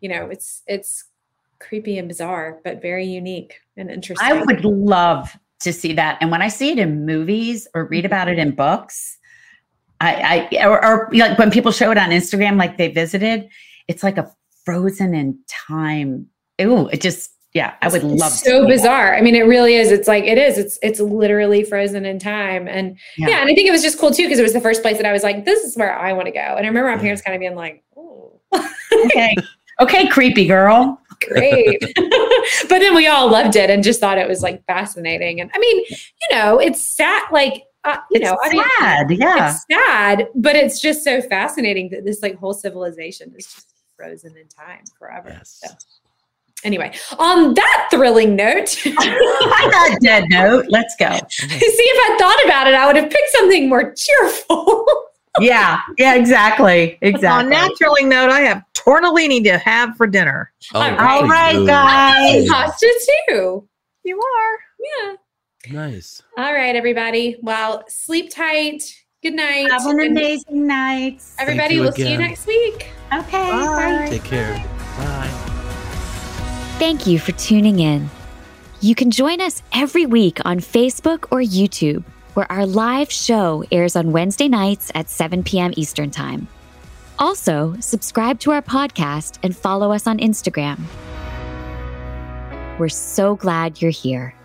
[0.00, 1.04] you know, it's, it's
[1.58, 4.26] creepy and bizarre, but very unique and interesting.
[4.26, 6.18] I would love to see that.
[6.20, 8.06] And when I see it in movies or read mm-hmm.
[8.06, 9.18] about it in books,
[10.00, 13.48] I, I or, or like when people show it on Instagram, like they visited,
[13.88, 14.30] it's like a
[14.64, 16.26] frozen in time.
[16.60, 19.12] Ooh, it just yeah, I would love so bizarre.
[19.12, 19.18] That.
[19.18, 19.90] I mean, it really is.
[19.90, 20.58] It's like it is.
[20.58, 23.98] It's it's literally frozen in time, and yeah, yeah and I think it was just
[23.98, 25.98] cool too because it was the first place that I was like, this is where
[25.98, 26.40] I want to go.
[26.40, 28.38] And I remember my parents kind of being like, oh,
[29.06, 29.34] okay,
[29.80, 31.80] okay, creepy girl, great.
[32.68, 35.40] but then we all loved it and just thought it was like fascinating.
[35.40, 37.22] And I mean, you know, it's sad.
[37.30, 39.06] Like uh, you it's know, sad.
[39.06, 43.32] I mean, yeah, it's sad, but it's just so fascinating that this like whole civilization
[43.36, 45.30] is just frozen in time forever.
[45.30, 45.62] Yes.
[45.64, 45.70] So
[46.64, 51.12] anyway, on that thrilling note, on that dead note, let's go.
[51.28, 54.84] See, if I thought about it, I would have picked something more cheerful.
[55.40, 57.44] Yeah, yeah, exactly, exactly.
[57.44, 60.52] On that thrilling note, I have tortellini to have for dinner.
[60.74, 62.48] Oh, All right, guys.
[62.48, 63.68] Pasta too.
[64.04, 64.58] You are.
[64.78, 65.16] Yeah.
[65.72, 66.22] Nice.
[66.38, 67.36] All right, everybody.
[67.42, 68.82] Well, sleep tight.
[69.22, 69.70] Good night.
[69.70, 71.22] Have an amazing night.
[71.38, 72.90] Everybody, we'll see you next week.
[73.12, 73.50] Okay.
[73.50, 74.04] Bye.
[74.04, 74.06] bye.
[74.08, 74.52] Take care.
[74.98, 75.46] Bye.
[76.78, 78.08] Thank you for tuning in.
[78.80, 82.04] You can join us every week on Facebook or YouTube,
[82.36, 85.72] where our live show airs on Wednesday nights at 7 p.m.
[85.74, 86.46] Eastern Time.
[87.18, 90.78] Also, subscribe to our podcast and follow us on Instagram.
[92.78, 94.35] We're so glad you're here.